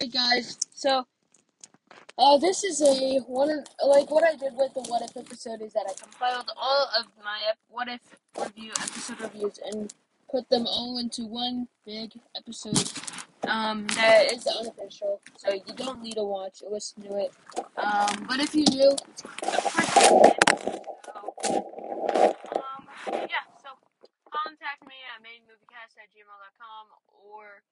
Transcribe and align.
Hey 0.00 0.10
guys, 0.10 0.56
so 0.72 1.04
uh, 2.18 2.38
this 2.38 2.62
is 2.62 2.80
a 2.80 3.18
one 3.26 3.50
of, 3.50 3.66
like 3.84 4.08
what 4.12 4.22
I 4.22 4.36
did 4.36 4.54
with 4.54 4.72
the 4.72 4.82
What 4.82 5.02
If 5.02 5.16
episode 5.16 5.60
is 5.60 5.72
that 5.72 5.86
I 5.90 5.92
compiled 6.00 6.52
all 6.56 6.88
of 6.96 7.06
my 7.24 7.40
ep- 7.50 7.58
What 7.68 7.88
If 7.88 7.98
review 8.38 8.70
episode 8.78 9.20
reviews 9.20 9.58
and 9.58 9.92
put 10.30 10.48
them 10.50 10.68
all 10.68 10.98
into 10.98 11.26
one 11.26 11.66
big 11.84 12.12
episode 12.36 12.92
um, 13.48 13.88
that 13.96 14.30
is 14.30 14.46
unofficial, 14.46 15.20
so 15.36 15.52
you 15.52 15.74
don't 15.74 16.00
need 16.00 16.14
to 16.14 16.22
watch 16.22 16.62
or 16.64 16.70
listen 16.70 17.02
to 17.02 17.16
it. 17.16 17.32
Um, 17.76 18.24
but 18.28 18.38
if 18.38 18.54
you 18.54 18.66
do, 18.66 18.94
um, 22.54 22.86
yeah, 23.10 23.50
so 23.58 23.74
contact 24.30 24.86
me 24.86 24.94
at 25.10 25.18
mainmoviecast 25.26 25.98
at 25.98 26.06
gmail.com 26.14 26.86
or 27.34 27.64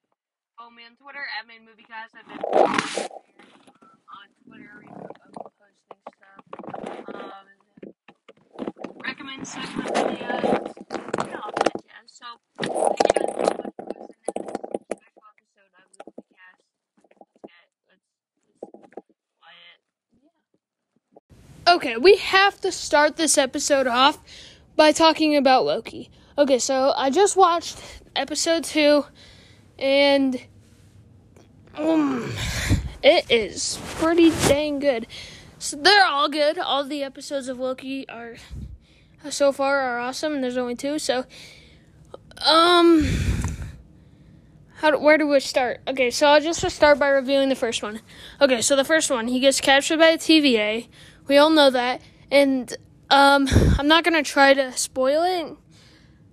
me 0.64 0.82
on 0.84 0.96
Twitter 0.96 1.25
at 1.36 1.46
mainmoviecast. 1.46 2.16
I've 2.16 2.27
been 2.27 2.38
on 4.09 4.28
Twitter, 4.45 4.83
posting 5.60 6.01
stuff. 6.16 6.42
Um, 7.14 7.47
recommend 9.05 9.47
segment 9.47 9.95
videos, 9.95 10.45
you 10.45 11.34
all 11.37 11.52
that 11.56 11.73
jazz. 11.83 12.06
So, 12.06 12.27
thank 12.59 12.73
you 12.73 12.74
guys 12.74 13.34
so 13.37 13.52
much 13.56 13.74
for 13.77 13.84
listening 13.95 14.37
episode 15.37 15.73
of 15.74 15.91
quiet. 19.38 19.78
Yeah. 21.66 21.75
Okay, 21.75 21.97
we 21.97 22.16
have 22.16 22.61
to 22.62 22.73
start 22.73 23.16
this 23.16 23.38
episode 23.38 23.86
off 23.86 24.19
by 24.75 24.92
talking 24.92 25.36
about 25.36 25.64
Loki. 25.64 26.11
Okay, 26.38 26.59
so 26.59 26.92
I 26.97 27.11
just 27.11 27.36
watched 27.36 27.78
episode 28.16 28.64
two, 28.64 29.05
and 29.79 30.41
um, 31.75 32.33
it 33.03 33.30
is 33.30 33.79
pretty 33.97 34.30
dang 34.48 34.79
good. 34.79 35.07
So 35.59 35.77
they're 35.77 36.05
all 36.05 36.28
good. 36.28 36.59
All 36.59 36.84
the 36.84 37.03
episodes 37.03 37.48
of 37.48 37.59
Loki 37.59 38.09
are 38.09 38.37
so 39.31 39.53
far 39.53 39.81
are 39.81 39.98
awesome, 39.98 40.41
there's 40.41 40.56
only 40.56 40.77
two. 40.77 40.98
So, 40.98 41.25
um, 42.45 43.06
how 44.77 44.91
do, 44.91 44.98
where 44.98 45.19
do 45.19 45.27
we 45.27 45.41
start? 45.41 45.81
Okay, 45.89 46.11
so 46.11 46.28
I'll 46.28 46.41
just 46.41 46.69
start 46.70 46.98
by 46.98 47.09
reviewing 47.09 47.48
the 47.48 47.55
first 47.55 47.83
one. 47.83 48.00
Okay, 48.41 48.61
so 48.61 48.77
the 48.77 48.84
first 48.84 49.11
one, 49.11 49.28
he 49.28 49.41
gets 49.41 49.61
captured 49.61 49.98
by 49.98 50.12
the 50.12 50.19
TVA. 50.19 50.89
We 51.27 51.39
all 51.39 51.50
know 51.50 51.70
that, 51.70 52.00
and 52.31 52.72
um, 53.11 53.48
I'm 53.78 53.89
not 53.89 54.05
gonna 54.05 54.22
try 54.22 54.55
to 54.55 54.72
spoil 54.72 55.22
it. 55.22 55.56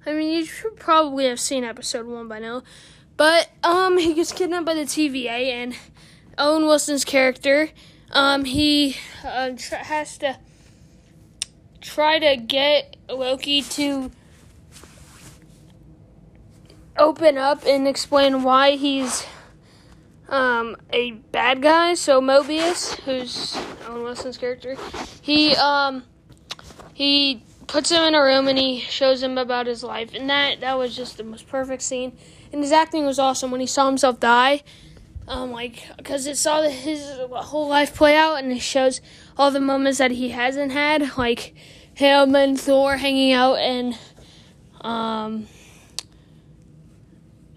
I 0.05 0.13
mean, 0.13 0.33
you 0.33 0.45
should 0.45 0.75
probably 0.75 1.25
have 1.25 1.39
seen 1.39 1.63
episode 1.63 2.05
one 2.05 2.27
by 2.27 2.39
now. 2.39 2.63
But 3.17 3.49
um, 3.63 3.97
he 3.97 4.13
gets 4.13 4.31
kidnapped 4.31 4.65
by 4.65 4.73
the 4.73 4.81
TVA, 4.81 5.51
and 5.51 5.75
Owen 6.37 6.65
Wilson's 6.65 7.05
character, 7.05 7.69
um, 8.11 8.45
he 8.45 8.97
uh, 9.23 9.51
tr- 9.57 9.75
has 9.75 10.17
to 10.19 10.37
try 11.81 12.19
to 12.19 12.37
get 12.37 12.97
Loki 13.09 13.61
to 13.61 14.11
open 16.97 17.37
up 17.37 17.65
and 17.65 17.87
explain 17.87 18.43
why 18.43 18.71
he's 18.71 19.25
um, 20.29 20.75
a 20.91 21.11
bad 21.11 21.61
guy. 21.61 21.93
So 21.93 22.21
Mobius, 22.21 22.99
who's 23.01 23.55
Owen 23.87 24.03
Wilson's 24.03 24.37
character, 24.37 24.75
he 25.21 25.55
um, 25.55 26.03
he 26.93 27.43
puts 27.67 27.91
him 27.91 28.01
in 28.03 28.15
a 28.15 28.21
room 28.21 28.47
and 28.47 28.57
he 28.57 28.79
shows 28.79 29.21
him 29.21 29.37
about 29.37 29.67
his 29.67 29.83
life, 29.83 30.13
and 30.13 30.29
that 30.29 30.61
that 30.61 30.77
was 30.77 30.95
just 30.95 31.17
the 31.17 31.23
most 31.23 31.47
perfect 31.47 31.81
scene. 31.83 32.17
And 32.53 32.61
his 32.61 32.71
acting 32.71 33.05
was 33.05 33.17
awesome 33.17 33.49
when 33.49 33.59
he 33.59 33.67
saw 33.67 33.87
himself 33.87 34.19
die. 34.19 34.61
Um, 35.27 35.51
like, 35.51 35.85
because 35.97 36.27
it 36.27 36.37
saw 36.37 36.61
his 36.61 37.17
whole 37.31 37.67
life 37.67 37.95
play 37.95 38.15
out, 38.15 38.35
and 38.35 38.51
it 38.51 38.61
shows 38.61 39.01
all 39.37 39.51
the 39.51 39.59
moments 39.59 39.97
that 39.97 40.11
he 40.11 40.29
hasn't 40.29 40.71
had, 40.71 41.17
like 41.17 41.55
him 41.93 42.35
and 42.35 42.59
Thor 42.59 42.97
hanging 42.97 43.31
out 43.33 43.55
and 43.55 43.97
um, 44.81 45.47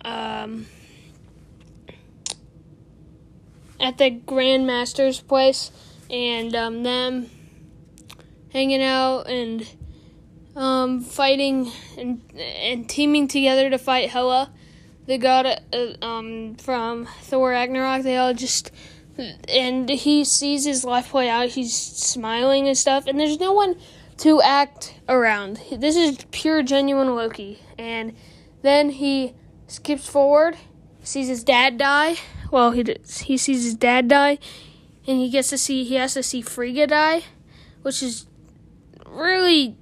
um, 0.03 0.67
at 3.81 3.99
the 3.99 4.11
Grandmaster's 4.13 5.21
place, 5.21 5.71
and 6.09 6.55
um, 6.55 6.85
them 6.85 7.29
hanging 8.51 8.83
out 8.83 9.29
and 9.29 9.69
um, 10.55 11.01
fighting 11.01 11.71
and 11.99 12.23
and 12.39 12.89
teaming 12.89 13.27
together 13.27 13.69
to 13.71 13.79
fight 13.79 14.11
Hela, 14.11 14.53
the 15.07 15.19
god 15.19 15.63
uh, 15.73 16.05
um, 16.05 16.57
from 16.57 17.07
Thor 17.23 17.51
Ragnarok. 17.51 18.03
They 18.03 18.17
all 18.17 18.35
just 18.35 18.71
and 19.19 19.89
he 19.89 20.25
sees 20.25 20.65
his 20.65 20.85
life 20.85 21.11
play 21.11 21.29
out. 21.29 21.51
He's 21.51 21.75
smiling 21.75 22.69
and 22.69 22.77
stuff, 22.77 23.07
and 23.07 23.19
there's 23.19 23.41
no 23.41 23.53
one 23.53 23.77
to 24.19 24.41
act 24.43 24.95
around. 25.09 25.61
This 25.73 25.97
is 25.97 26.19
pure, 26.31 26.63
genuine 26.63 27.15
Loki. 27.15 27.61
And 27.79 28.15
then 28.63 28.91
he 28.91 29.35
skips 29.67 30.09
forward, 30.09 30.57
sees 31.03 31.29
his 31.29 31.45
dad 31.45 31.79
die. 31.79 32.17
Well, 32.51 32.73
he 32.73 32.85
he 33.23 33.37
sees 33.37 33.65
his 33.65 33.75
dad 33.75 34.09
die, 34.09 34.39
and 35.07 35.19
he 35.19 35.31
gets 35.31 35.51
to 35.51 35.59
see 35.59 35.85
he 35.85 35.97
has 35.97 36.15
to 36.15 36.23
see 36.23 36.43
Frigga 36.43 36.87
die, 36.87 37.23
which 37.83 38.03
is 38.03 38.27
really 39.07 39.77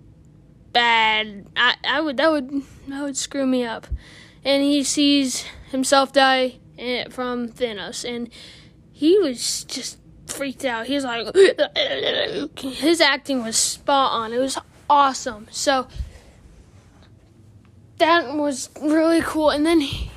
bad. 0.73 1.47
I, 1.57 1.75
I 1.85 2.01
would 2.01 2.17
that 2.17 2.31
would 2.31 2.63
that 2.89 3.03
would 3.03 3.17
screw 3.17 3.47
me 3.47 3.65
up. 3.65 3.87
And 4.45 4.63
he 4.63 4.85
sees 4.85 5.45
himself 5.71 6.13
die 6.13 6.57
eh, 6.79 7.09
from 7.09 7.49
Thanos, 7.49 8.05
and 8.09 8.29
he 8.93 9.19
was 9.19 9.65
just 9.65 9.99
freaked 10.27 10.65
out. 10.65 10.87
He 10.87 10.95
was 10.95 11.05
like, 11.05 11.35
his 12.59 13.01
acting 13.01 13.43
was 13.43 13.57
spot 13.57 14.13
on. 14.13 14.33
It 14.33 14.39
was 14.39 14.59
awesome. 14.89 15.47
So 15.51 15.87
that 17.99 18.35
was 18.35 18.71
really 18.81 19.23
cool. 19.23 19.51
And 19.51 19.65
then, 19.65 19.81
he, 19.81 20.11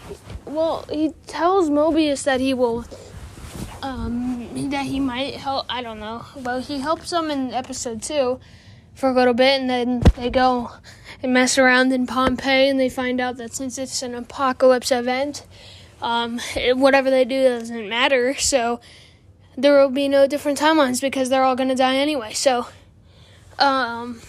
well, 0.46 0.86
he 0.92 1.14
tells 1.28 1.70
Mobius 1.70 2.24
that 2.24 2.40
he 2.40 2.54
will, 2.54 2.86
um, 3.82 4.70
that 4.70 4.86
he 4.86 5.00
might 5.00 5.36
help. 5.36 5.66
I 5.70 5.82
don't 5.82 6.00
know. 6.00 6.26
Well, 6.36 6.60
he 6.60 6.80
helps 6.80 7.10
them 7.10 7.32
in 7.32 7.54
episode 7.54 8.02
two 8.02 8.40
for 8.96 9.10
a 9.10 9.14
little 9.14 9.34
bit, 9.34 9.62
and 9.62 9.70
then 9.70 10.02
they 10.16 10.30
go 10.30 10.72
and 11.24 11.34
mess 11.34 11.58
around 11.58 11.92
in 11.92 12.08
Pompeii, 12.08 12.70
and 12.70 12.80
they 12.80 12.90
find 12.90 13.20
out 13.20 13.38
that 13.38 13.54
since 13.54 13.78
it's 13.78 14.02
an 14.02 14.16
apocalypse 14.16 14.92
event, 14.92 15.46
um, 16.02 16.40
whatever 16.76 17.10
they 17.10 17.26
do 17.26 17.44
doesn't 17.44 17.90
matter. 17.90 18.36
So 18.36 18.80
there 19.56 19.80
will 19.80 19.90
be 19.90 20.08
no 20.08 20.28
different 20.28 20.60
timelines 20.60 21.02
because 21.02 21.30
they're 21.30 21.44
all 21.44 21.56
going 21.56 21.70
to 21.70 21.76
die 21.76 21.98
anyway. 21.98 22.34
So, 22.34 22.68
um, 23.58 24.22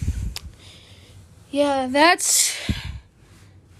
yeah, 1.51 1.87
that's 1.91 2.57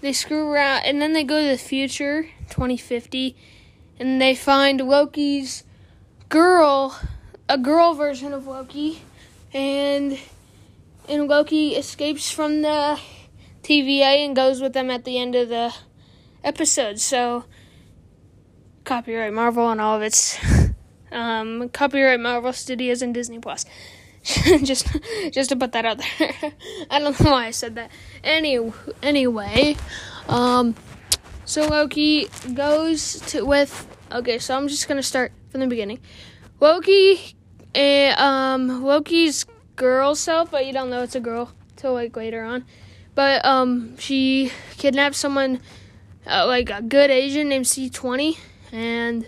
they 0.01 0.13
screw 0.13 0.49
around, 0.49 0.83
and 0.85 1.01
then 1.01 1.13
they 1.13 1.23
go 1.23 1.41
to 1.41 1.47
the 1.47 1.57
future, 1.57 2.23
2050, 2.49 3.35
and 3.99 4.21
they 4.21 4.33
find 4.33 4.79
Loki's 4.79 5.63
girl, 6.29 6.97
a 7.49 7.57
girl 7.57 7.93
version 7.93 8.33
of 8.33 8.47
Loki, 8.47 9.01
and 9.53 10.17
and 11.09 11.27
Loki 11.27 11.75
escapes 11.75 12.31
from 12.31 12.61
the 12.61 12.99
TVA 13.63 14.25
and 14.25 14.35
goes 14.35 14.61
with 14.61 14.73
them 14.73 14.91
at 14.91 15.03
the 15.03 15.17
end 15.17 15.35
of 15.35 15.49
the 15.49 15.73
episode. 16.43 16.99
So, 16.99 17.45
copyright 18.83 19.33
Marvel 19.33 19.69
and 19.69 19.81
all 19.81 19.97
of 19.97 20.03
its 20.03 20.37
um, 21.11 21.69
copyright 21.69 22.19
Marvel 22.19 22.53
Studios 22.53 23.01
and 23.01 23.13
Disney 23.13 23.39
Plus. 23.39 23.65
just 24.63 24.87
just 25.31 25.49
to 25.49 25.55
put 25.55 25.71
that 25.71 25.85
out 25.85 25.97
there. 25.97 26.35
I 26.91 26.99
don't 26.99 27.19
know 27.19 27.31
why 27.31 27.47
I 27.47 27.51
said 27.51 27.75
that. 27.75 27.89
Any 28.23 28.59
anyway, 29.01 29.77
um, 30.27 30.75
so 31.45 31.67
Loki 31.67 32.27
goes 32.53 33.21
to 33.27 33.45
with 33.45 33.87
okay. 34.11 34.37
So 34.37 34.55
I'm 34.55 34.67
just 34.67 34.87
gonna 34.87 35.03
start 35.03 35.31
from 35.49 35.61
the 35.61 35.67
beginning. 35.67 35.99
Loki, 36.59 37.33
uh, 37.73 38.13
um, 38.21 38.83
Loki's 38.83 39.45
girl 39.79 40.13
self, 40.13 40.51
but 40.51 40.65
you 40.67 40.73
don't 40.73 40.89
know 40.89 41.01
it's 41.01 41.15
a 41.15 41.21
girl 41.21 41.51
till 41.77 41.93
like 41.93 42.15
later 42.15 42.43
on. 42.43 42.65
But 43.15 43.43
um, 43.45 43.97
she 43.97 44.51
kidnaps 44.77 45.17
someone, 45.17 45.61
uh, 46.27 46.45
like 46.45 46.69
a 46.69 46.81
good 46.81 47.09
Asian 47.09 47.49
named 47.49 47.65
C20, 47.65 48.37
and 48.71 49.27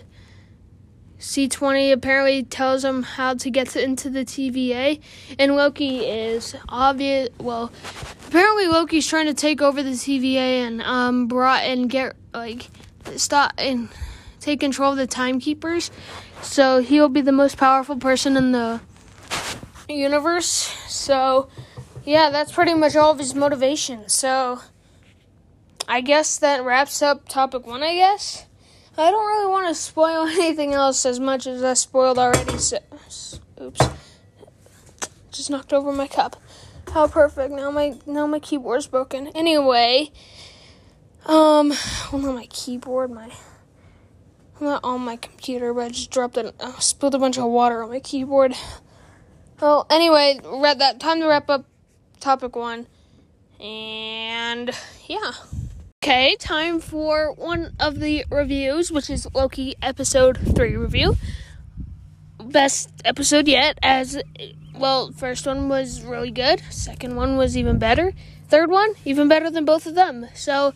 C20 1.18 1.92
apparently 1.92 2.42
tells 2.42 2.84
him 2.84 3.02
how 3.02 3.34
to 3.34 3.50
get 3.50 3.70
to, 3.70 3.82
into 3.82 4.10
the 4.10 4.24
TVA, 4.24 5.00
and 5.38 5.56
Loki 5.56 6.00
is 6.00 6.54
obvious. 6.68 7.30
Well, 7.38 7.72
apparently 8.28 8.68
Loki's 8.68 9.06
trying 9.06 9.26
to 9.26 9.34
take 9.34 9.62
over 9.62 9.82
the 9.82 9.90
TVA 9.90 10.66
and 10.66 10.82
um 10.82 11.28
brought 11.28 11.62
and 11.62 11.88
get 11.88 12.14
like 12.34 12.68
stop 13.16 13.52
and 13.56 13.88
take 14.38 14.60
control 14.60 14.92
of 14.92 14.98
the 14.98 15.06
timekeepers. 15.06 15.90
So 16.42 16.80
he'll 16.80 17.08
be 17.08 17.22
the 17.22 17.32
most 17.32 17.56
powerful 17.56 17.96
person 17.96 18.36
in 18.36 18.52
the 18.52 18.80
universe. 19.88 20.74
So 20.88 21.48
yeah, 22.04 22.30
that's 22.30 22.52
pretty 22.52 22.74
much 22.74 22.96
all 22.96 23.12
of 23.12 23.18
his 23.18 23.34
motivation. 23.34 24.08
So 24.08 24.60
I 25.88 26.00
guess 26.00 26.38
that 26.38 26.64
wraps 26.64 27.02
up 27.02 27.28
topic 27.28 27.66
one. 27.66 27.82
I 27.82 27.94
guess. 27.94 28.46
I 28.96 29.10
don't 29.10 29.26
really 29.26 29.50
want 29.50 29.68
to 29.68 29.74
spoil 29.74 30.26
anything 30.26 30.74
else 30.74 31.06
as 31.06 31.18
much 31.18 31.46
as 31.46 31.62
I 31.62 31.74
spoiled 31.74 32.18
already. 32.18 32.58
So, 32.58 32.78
oops, 33.60 33.80
just 35.30 35.50
knocked 35.50 35.72
over 35.72 35.92
my 35.92 36.06
cup. 36.06 36.36
How 36.92 37.06
perfect! 37.06 37.52
Now 37.52 37.70
my 37.70 37.94
now 38.06 38.26
my 38.26 38.38
keyboard's 38.38 38.86
broken. 38.86 39.28
Anyway, 39.28 40.10
um, 41.24 41.72
well 42.12 42.20
not 42.20 42.34
my 42.34 42.46
keyboard, 42.46 43.10
my 43.10 43.30
not 44.60 44.84
on 44.84 45.00
my 45.00 45.16
computer, 45.16 45.72
but 45.72 45.86
I 45.86 45.88
just 45.88 46.10
dropped 46.10 46.36
it. 46.36 46.54
Uh, 46.60 46.78
spilled 46.78 47.14
a 47.14 47.18
bunch 47.18 47.38
of 47.38 47.46
water 47.46 47.82
on 47.82 47.90
my 47.90 48.00
keyboard. 48.00 48.54
Well, 49.62 49.86
anyway, 49.90 50.40
read 50.44 50.80
that 50.80 50.98
time 50.98 51.20
to 51.20 51.28
wrap 51.28 51.48
up 51.48 51.64
topic 52.18 52.56
one, 52.56 52.88
and 53.60 54.72
yeah. 55.06 55.30
Okay, 56.02 56.34
time 56.40 56.80
for 56.80 57.32
one 57.34 57.72
of 57.78 58.00
the 58.00 58.24
reviews, 58.28 58.90
which 58.90 59.08
is 59.08 59.28
Loki 59.32 59.76
episode 59.80 60.56
3 60.56 60.74
review. 60.74 61.16
Best 62.40 62.90
episode 63.04 63.46
yet, 63.46 63.78
as 63.84 64.20
well, 64.74 65.12
first 65.12 65.46
one 65.46 65.68
was 65.68 66.02
really 66.02 66.32
good, 66.32 66.60
second 66.68 67.14
one 67.14 67.36
was 67.36 67.56
even 67.56 67.78
better, 67.78 68.12
third 68.48 68.68
one, 68.68 68.94
even 69.04 69.28
better 69.28 69.48
than 69.48 69.64
both 69.64 69.86
of 69.86 69.94
them. 69.94 70.26
So, 70.34 70.74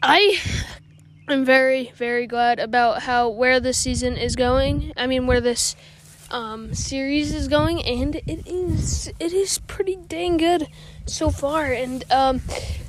I 0.00 0.38
am 1.28 1.44
very, 1.44 1.90
very 1.96 2.28
glad 2.28 2.60
about 2.60 3.02
how 3.02 3.28
where 3.28 3.58
this 3.58 3.76
season 3.76 4.16
is 4.16 4.36
going. 4.36 4.92
I 4.96 5.08
mean, 5.08 5.26
where 5.26 5.40
this 5.40 5.74
um, 6.34 6.74
series 6.74 7.32
is 7.32 7.46
going, 7.46 7.80
and 7.84 8.16
it 8.16 8.44
is 8.44 9.08
it 9.20 9.32
is 9.32 9.58
pretty 9.60 9.94
dang 9.94 10.36
good 10.36 10.66
so 11.06 11.30
far. 11.30 11.66
And 11.66 12.04
um, 12.10 12.40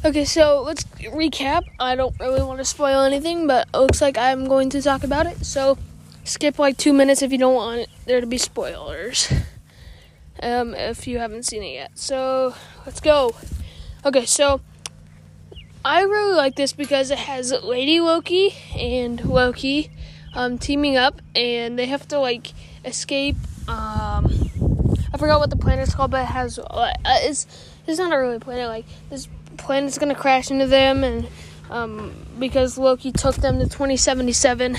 okay, 0.03 0.25
so 0.25 0.63
let's 0.63 0.83
recap. 0.83 1.61
I 1.79 1.95
don't 1.95 2.19
really 2.19 2.41
want 2.41 2.57
to 2.57 2.65
spoil 2.65 3.01
anything, 3.01 3.45
but 3.45 3.67
it 3.71 3.77
looks 3.77 4.01
like 4.01 4.17
I'm 4.17 4.47
going 4.47 4.71
to 4.71 4.81
talk 4.81 5.03
about 5.03 5.27
it. 5.27 5.45
So 5.45 5.77
skip 6.23 6.57
like 6.57 6.77
two 6.77 6.91
minutes 6.91 7.21
if 7.21 7.31
you 7.31 7.37
don't 7.37 7.53
want 7.53 7.87
there 8.05 8.19
to 8.19 8.27
be 8.27 8.39
spoilers. 8.39 9.31
Um, 10.43 10.75
if 10.75 11.07
you 11.07 11.19
haven't 11.19 11.43
seen 11.43 11.63
it 11.63 11.73
yet. 11.73 11.91
So 11.97 12.53
let's 12.85 12.99
go. 12.99 13.35
Okay, 14.05 14.25
so 14.25 14.59
I 15.85 16.01
really 16.01 16.35
like 16.35 16.55
this 16.55 16.73
because 16.73 17.09
it 17.09 17.19
has 17.19 17.53
Lady 17.63 18.01
Loki 18.01 18.53
and 18.77 19.23
Loki 19.23 19.91
um, 20.33 20.57
teaming 20.57 20.97
up, 20.97 21.21
and 21.35 21.79
they 21.79 21.85
have 21.85 22.05
to 22.09 22.19
like 22.19 22.51
escape. 22.85 23.35
Um, 23.67 24.25
I 25.13 25.17
forgot 25.17 25.39
what 25.39 25.49
the 25.49 25.57
planet's 25.57 25.95
called, 25.95 26.11
but 26.11 26.23
it 26.23 26.27
has 26.27 26.59
uh, 26.59 26.93
it's 27.05 27.47
it's 27.87 27.99
not 27.99 28.13
a 28.13 28.17
really 28.17 28.39
planet. 28.39 28.67
Like 28.67 28.85
this 29.09 29.27
planet's 29.57 29.97
gonna 29.97 30.15
crash 30.15 30.51
into 30.51 30.67
them, 30.67 31.03
and 31.03 31.27
um, 31.69 32.13
because 32.39 32.77
Loki 32.77 33.11
took 33.11 33.35
them 33.35 33.59
to 33.59 33.65
2077, 33.65 34.77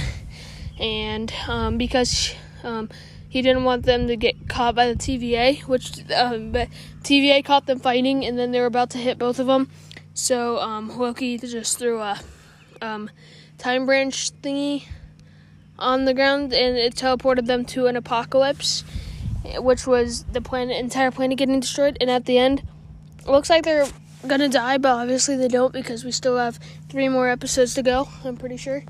and 0.79 1.33
um, 1.49 1.79
because 1.79 2.35
um, 2.63 2.89
he 3.29 3.43
didn't 3.43 3.65
want 3.65 3.85
them 3.85 4.07
to 4.09 4.17
get 4.17 4.49
caught 4.49 4.75
by 4.75 4.93
the 4.93 4.97
TVA, 4.97 5.63
which 5.63 6.11
um, 6.13 6.53
but 6.53 6.69
TVA 7.03 7.45
caught 7.45 7.67
them 7.67 7.81
fighting, 7.81 8.25
and 8.25 8.39
then 8.39 8.53
they 8.53 8.61
were 8.61 8.67
about 8.67 8.91
to 8.91 8.99
hit 8.99 9.19
both 9.19 9.39
of 9.39 9.47
them. 9.47 9.71
So 10.15 10.59
um, 10.61 10.97
Loki 10.97 11.37
just 11.39 11.79
threw 11.79 12.01
a 12.01 12.19
um, 12.81 13.11
time 13.59 13.87
branch 13.87 14.33
thingy 14.41 14.85
on 15.79 16.05
the 16.05 16.15
ground 16.15 16.53
and 16.53 16.77
it 16.77 16.95
teleported 16.95 17.47
them 17.47 17.65
to 17.67 17.87
an 17.87 17.97
apocalypse, 17.97 18.85
which 19.59 19.87
was 19.87 20.25
the 20.25 20.41
planet, 20.41 20.77
entire 20.77 21.11
planet 21.11 21.39
getting 21.39 21.61
destroyed. 21.61 21.97
And 22.01 22.11
at 22.11 22.25
the 22.27 22.39
end, 22.39 22.63
it 23.21 23.29
looks 23.29 23.51
like 23.51 23.65
they're 23.65 23.87
gonna 24.27 24.49
die, 24.49 24.79
but 24.79 24.91
obviously 24.91 25.37
they 25.37 25.49
don't 25.49 25.73
because 25.73 26.05
we 26.05 26.11
still 26.11 26.37
have 26.37 26.59
three 26.89 27.09
more 27.09 27.29
episodes 27.29 27.75
to 27.75 27.83
go. 27.83 28.09
I'm 28.25 28.37
pretty 28.37 28.57
sure. 28.57 28.85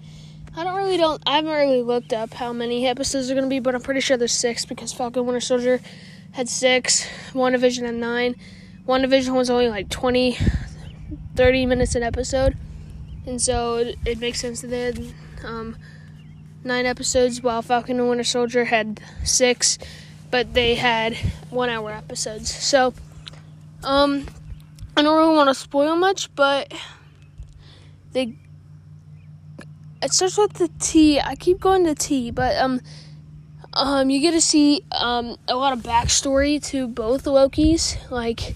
I 0.56 0.65
don't 0.65 0.77
really 0.77 0.97
don't. 0.97 1.23
I 1.27 1.37
haven't 1.37 1.53
really 1.53 1.83
looked 1.83 2.12
up 2.12 2.33
how 2.33 2.53
many 2.53 2.87
episodes 2.87 3.31
are 3.31 3.35
gonna 3.35 3.47
be, 3.47 3.61
but 3.61 3.75
I'm 3.75 3.82
pretty 3.82 4.00
sure 4.00 4.17
there's 4.17 4.32
six 4.32 4.65
because 4.65 4.93
Falcon 4.93 5.27
Winter 5.27 5.41
Soldier 5.41 5.81
had 6.32 6.49
six, 6.49 7.06
WandaVision 7.32 7.85
had 7.85 7.94
nine. 7.94 8.37
WandaVision 8.87 9.35
was 9.35 9.50
only 9.50 9.69
like 9.69 9.89
20, 9.91 10.39
30 11.35 11.67
minutes 11.67 11.94
an 11.94 12.03
episode, 12.03 12.56
and 13.27 13.41
so 13.41 13.77
it, 13.77 13.97
it 14.06 14.19
makes 14.19 14.41
sense 14.41 14.62
that 14.62 14.69
they 14.69 14.81
had 14.81 15.15
um, 15.44 15.77
nine 16.67 16.85
episodes, 16.85 17.43
while 17.43 17.63
Falcon 17.63 17.99
and 17.99 18.09
Winter 18.09 18.25
Soldier 18.25 18.65
had 18.67 19.01
six, 19.25 19.79
but 20.31 20.53
they 20.53 20.75
had 20.75 21.17
one 21.49 21.71
hour 21.71 21.93
episodes. 21.93 22.53
So, 22.53 22.93
um, 23.85 24.27
I 24.97 25.03
don't 25.03 25.17
really 25.17 25.35
want 25.35 25.49
to 25.49 25.55
spoil 25.55 25.97
much, 25.97 26.35
but 26.35 26.75
they. 28.13 28.37
It 30.03 30.13
starts 30.13 30.37
with 30.37 30.55
the 30.55 30.69
T. 30.79 31.21
I 31.21 31.37
keep 31.37 31.61
going 31.61 31.85
to 31.85 31.95
T, 31.95 32.31
but 32.31 32.57
um, 32.57 32.81
um, 33.73 34.11
you 34.11 34.21
get 34.21 34.33
to 34.33 34.41
see 34.41 34.85
um 34.93 35.37
a 35.49 35.55
lot 35.55 35.73
of 35.73 35.81
backstory 35.81 36.63
to 36.67 36.87
both 36.89 37.25
Lokis. 37.25 38.11
Like, 38.11 38.55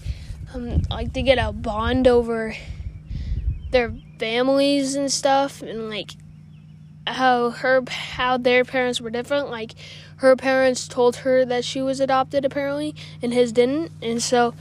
um, 0.53 0.83
like 0.89 1.13
they 1.13 1.23
get 1.23 1.37
a 1.37 1.51
bond 1.51 2.07
over 2.07 2.55
their 3.71 3.93
families 4.19 4.95
and 4.95 5.11
stuff, 5.11 5.61
and 5.61 5.89
like 5.89 6.11
how 7.07 7.49
her 7.49 7.83
how 7.89 8.37
their 8.37 8.63
parents 8.63 9.01
were 9.01 9.09
different. 9.09 9.49
Like 9.49 9.73
her 10.17 10.35
parents 10.35 10.87
told 10.87 11.17
her 11.17 11.45
that 11.45 11.65
she 11.65 11.81
was 11.81 11.99
adopted 11.99 12.45
apparently 12.45 12.95
and 13.21 13.33
his 13.33 13.51
didn't. 13.51 13.91
And 14.01 14.21
so 14.21 14.53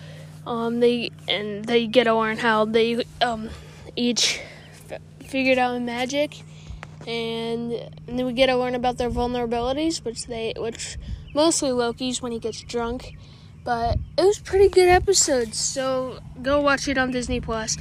um 0.47 0.81
they 0.81 1.11
and 1.29 1.65
they 1.65 1.87
get 1.87 2.05
to 2.05 2.15
learn 2.15 2.39
how 2.39 2.65
they 2.65 3.05
um 3.21 3.51
each 3.97 4.41
f- 4.91 5.01
figured 5.27 5.59
out 5.59 5.81
magic. 5.83 6.43
And, 7.07 7.73
and 8.07 8.19
then 8.19 8.27
we 8.27 8.35
get 8.35 8.47
to 8.47 8.57
learn 8.57 8.75
about 8.75 8.99
their 8.99 9.11
vulnerabilities 9.11 10.05
which 10.05 10.27
they 10.27 10.55
which 10.57 10.99
mostly 11.35 11.71
Loki's 11.71 12.21
when 12.23 12.33
he 12.33 12.39
gets 12.39 12.61
drunk. 12.63 13.17
But 13.63 13.99
it 14.17 14.25
was 14.25 14.39
pretty 14.39 14.69
good 14.69 14.89
episodes 14.89 15.59
so 15.59 16.19
go 16.43 16.61
watch 16.61 16.89
it 16.89 16.97
on 16.97 17.11
Disney 17.11 17.41
Plus. 17.41 17.77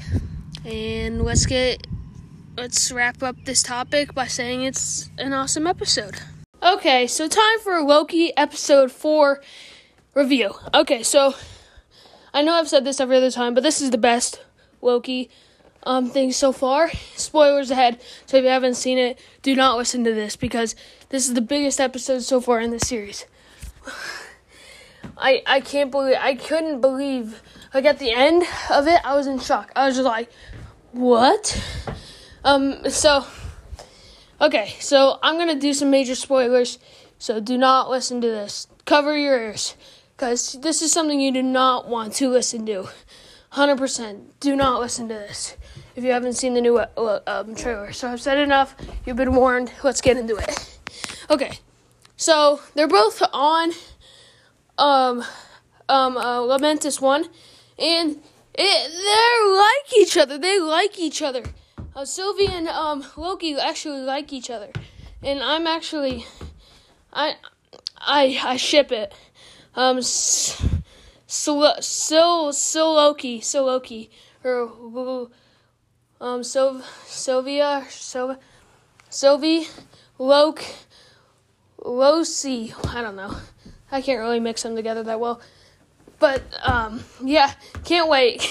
And 0.65 1.21
let's 1.21 1.45
get 1.45 1.87
let's 2.59 2.91
wrap 2.91 3.23
up 3.23 3.37
this 3.45 3.63
topic 3.63 4.13
by 4.13 4.27
saying 4.27 4.63
it's 4.63 5.09
an 5.17 5.31
awesome 5.31 5.65
episode. 5.65 6.19
Okay, 6.61 7.07
so 7.07 7.29
time 7.29 7.59
for 7.63 7.79
Loki 7.81 8.35
episode 8.35 8.91
4 8.91 9.41
review. 10.13 10.53
Okay, 10.73 11.01
so 11.01 11.35
I 12.33 12.41
know 12.41 12.55
I've 12.55 12.67
said 12.67 12.83
this 12.83 12.99
every 12.99 13.15
other 13.15 13.31
time, 13.31 13.53
but 13.53 13.63
this 13.63 13.79
is 13.79 13.91
the 13.91 13.97
best 13.97 14.43
Loki 14.81 15.29
um 15.83 16.09
thing 16.09 16.33
so 16.33 16.51
far. 16.51 16.91
Spoilers 17.15 17.71
ahead. 17.71 18.01
So 18.25 18.35
if 18.35 18.43
you 18.43 18.49
haven't 18.49 18.75
seen 18.75 18.97
it, 18.97 19.17
do 19.41 19.55
not 19.55 19.77
listen 19.77 20.03
to 20.03 20.13
this 20.13 20.35
because 20.35 20.75
this 21.07 21.29
is 21.29 21.35
the 21.35 21.41
biggest 21.41 21.79
episode 21.79 22.23
so 22.23 22.41
far 22.41 22.59
in 22.59 22.71
the 22.71 22.79
series. 22.79 23.25
I 25.17 25.43
I 25.47 25.61
can't 25.61 25.91
believe 25.91 26.17
I 26.19 26.35
couldn't 26.35 26.81
believe 26.81 27.41
like 27.73 27.85
at 27.85 27.99
the 27.99 28.11
end 28.11 28.43
of 28.69 28.85
it, 28.85 28.99
I 29.05 29.15
was 29.15 29.27
in 29.27 29.39
shock. 29.39 29.71
I 29.77 29.87
was 29.87 29.95
just 29.95 30.05
like, 30.05 30.29
"What?" 30.91 31.57
Um, 32.43 32.89
so, 32.89 33.25
okay, 34.39 34.75
so 34.79 35.19
I'm 35.21 35.37
gonna 35.37 35.59
do 35.59 35.73
some 35.73 35.89
major 35.91 36.15
spoilers, 36.15 36.79
so 37.17 37.39
do 37.39 37.57
not 37.57 37.89
listen 37.89 38.21
to 38.21 38.27
this. 38.27 38.67
Cover 38.85 39.17
your 39.17 39.37
ears, 39.37 39.75
because 40.15 40.53
this 40.61 40.81
is 40.81 40.91
something 40.91 41.19
you 41.19 41.31
do 41.31 41.43
not 41.43 41.87
want 41.87 42.13
to 42.15 42.29
listen 42.29 42.65
to. 42.67 42.87
100%. 43.53 44.21
Do 44.39 44.55
not 44.55 44.79
listen 44.79 45.07
to 45.09 45.15
this 45.15 45.57
if 45.95 46.03
you 46.03 46.11
haven't 46.11 46.33
seen 46.33 46.53
the 46.53 46.61
new 46.61 46.77
uh, 46.77 47.19
um, 47.25 47.55
trailer. 47.55 47.91
So 47.91 48.07
I've 48.07 48.21
said 48.21 48.37
enough. 48.37 48.75
You've 49.05 49.17
been 49.17 49.33
warned. 49.33 49.71
Let's 49.83 50.01
get 50.01 50.17
into 50.17 50.35
it. 50.35 50.79
Okay, 51.29 51.59
so 52.15 52.61
they're 52.75 52.87
both 52.87 53.21
on 53.33 53.71
um, 54.77 55.23
um, 55.89 56.17
uh, 56.17 56.39
Lamentis 56.39 57.01
1, 57.01 57.25
and 57.79 58.21
it, 58.53 58.91
they're 58.91 59.57
like 59.57 59.97
each 59.97 60.17
other. 60.17 60.37
They 60.37 60.59
like 60.59 60.99
each 60.99 61.21
other 61.21 61.43
uh, 61.99 62.05
Sylvie 62.05 62.47
and 62.47 62.67
um, 62.69 63.03
Loki 63.17 63.55
actually 63.55 64.01
like 64.01 64.31
each 64.31 64.49
other, 64.49 64.71
and 65.21 65.41
I'm 65.41 65.67
actually, 65.67 66.25
I, 67.11 67.35
I, 67.97 68.39
I 68.41 68.55
ship 68.57 68.91
it. 68.91 69.13
Um, 69.75 70.01
so, 70.01 70.63
so, 71.27 72.51
so 72.51 72.93
Loki, 72.93 73.41
so 73.41 73.65
Loki, 73.65 74.09
or 74.45 75.29
um, 76.21 76.43
so 76.43 76.81
Sylvia, 77.05 77.85
so 77.89 78.37
Sylvie, 79.09 79.67
Loke, 80.17 80.63
Losi. 81.79 82.73
I 82.95 83.01
don't 83.01 83.17
know. 83.17 83.35
I 83.91 84.01
can't 84.01 84.19
really 84.19 84.39
mix 84.39 84.63
them 84.63 84.75
together 84.75 85.03
that 85.03 85.19
well. 85.19 85.41
But 86.19 86.43
um, 86.63 87.03
yeah, 87.23 87.53
can't 87.85 88.09
wait. 88.09 88.47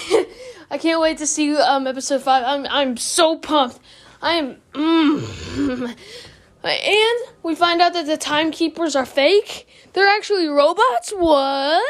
I 0.71 0.77
can't 0.77 1.01
wait 1.01 1.17
to 1.19 1.27
see 1.27 1.55
um 1.55 1.87
episode 1.87 2.21
five. 2.21 2.43
I'm 2.43 2.67
I'm 2.69 2.97
so 2.97 3.37
pumped. 3.37 3.79
I'm 4.21 4.57
mm. 4.73 5.95
and 6.63 7.35
we 7.43 7.55
find 7.55 7.81
out 7.81 7.93
that 7.93 8.05
the 8.05 8.17
timekeepers 8.17 8.95
are 8.95 9.05
fake. 9.05 9.67
They're 9.93 10.07
actually 10.07 10.47
robots. 10.47 11.11
What? 11.11 11.83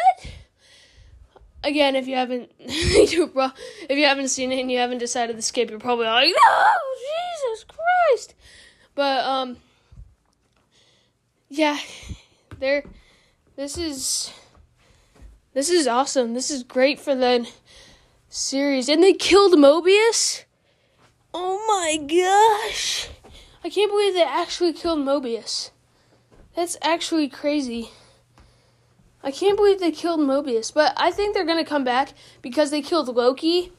Again, 1.63 1.95
if 1.95 2.07
you 2.07 2.15
haven't, 2.15 2.51
if 2.59 3.11
you 3.11 4.05
haven't 4.05 4.29
seen 4.29 4.51
it 4.51 4.61
and 4.61 4.71
you 4.71 4.77
haven't 4.77 4.99
decided 4.99 5.35
to 5.35 5.41
skip, 5.41 5.69
you're 5.69 5.79
probably 5.79 6.05
like, 6.05 6.29
no, 6.29 6.75
Jesus 7.51 7.65
Christ. 7.65 8.35
But 8.95 9.25
um, 9.25 9.57
yeah, 11.49 11.77
there. 12.59 12.83
This 13.57 13.77
is 13.77 14.31
this 15.53 15.69
is 15.69 15.87
awesome. 15.87 16.33
This 16.33 16.51
is 16.51 16.63
great 16.63 16.99
for 16.99 17.15
the 17.15 17.47
series, 18.27 18.87
and 18.87 19.01
they 19.01 19.13
killed 19.13 19.53
Mobius. 19.53 20.43
Oh 21.33 21.63
my 21.67 21.97
gosh! 21.97 23.09
I 23.63 23.69
can't 23.69 23.91
believe 23.91 24.13
they 24.13 24.23
actually 24.23 24.73
killed 24.73 24.99
Mobius. 24.99 25.71
That's 26.55 26.77
actually 26.81 27.29
crazy. 27.29 27.89
I 29.23 29.31
can't 29.31 29.57
believe 29.57 29.79
they 29.79 29.91
killed 29.91 30.19
Mobius, 30.19 30.73
but 30.73 30.93
I 30.97 31.11
think 31.11 31.33
they're 31.33 31.45
gonna 31.45 31.65
come 31.65 31.83
back 31.83 32.13
because 32.41 32.71
they 32.71 32.81
killed 32.81 33.07
Loki. 33.09 33.71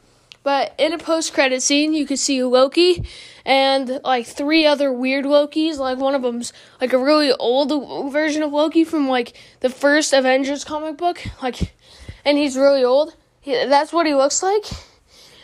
But 0.43 0.75
in 0.79 0.93
a 0.93 0.99
post-credit 0.99 1.63
scene, 1.63 1.93
you 1.93 2.07
could 2.07 2.19
see 2.19 2.43
Loki 2.43 3.07
and 3.45 4.01
like 4.05 4.27
three 4.27 4.65
other 4.65 4.93
weird 4.93 5.27
Lokis. 5.27 5.77
Like 5.77 5.99
one 5.99 6.15
of 6.15 6.23
them's 6.23 6.53
like 6.81 6.93
a 6.93 6.99
really 6.99 7.33
old 7.33 8.13
version 8.13 8.43
of 8.43 8.53
Loki 8.53 8.85
from 8.85 9.09
like 9.09 9.37
the 9.61 9.69
first 9.69 10.13
Avengers 10.13 10.65
comic 10.65 10.97
book. 10.97 11.23
Like, 11.43 11.75
and 12.25 12.39
he's 12.39 12.57
really 12.57 12.83
old. 12.83 13.17
He, 13.41 13.53
that's 13.53 13.93
what 13.93 14.07
he 14.07 14.15
looks 14.15 14.43
like. 14.43 14.65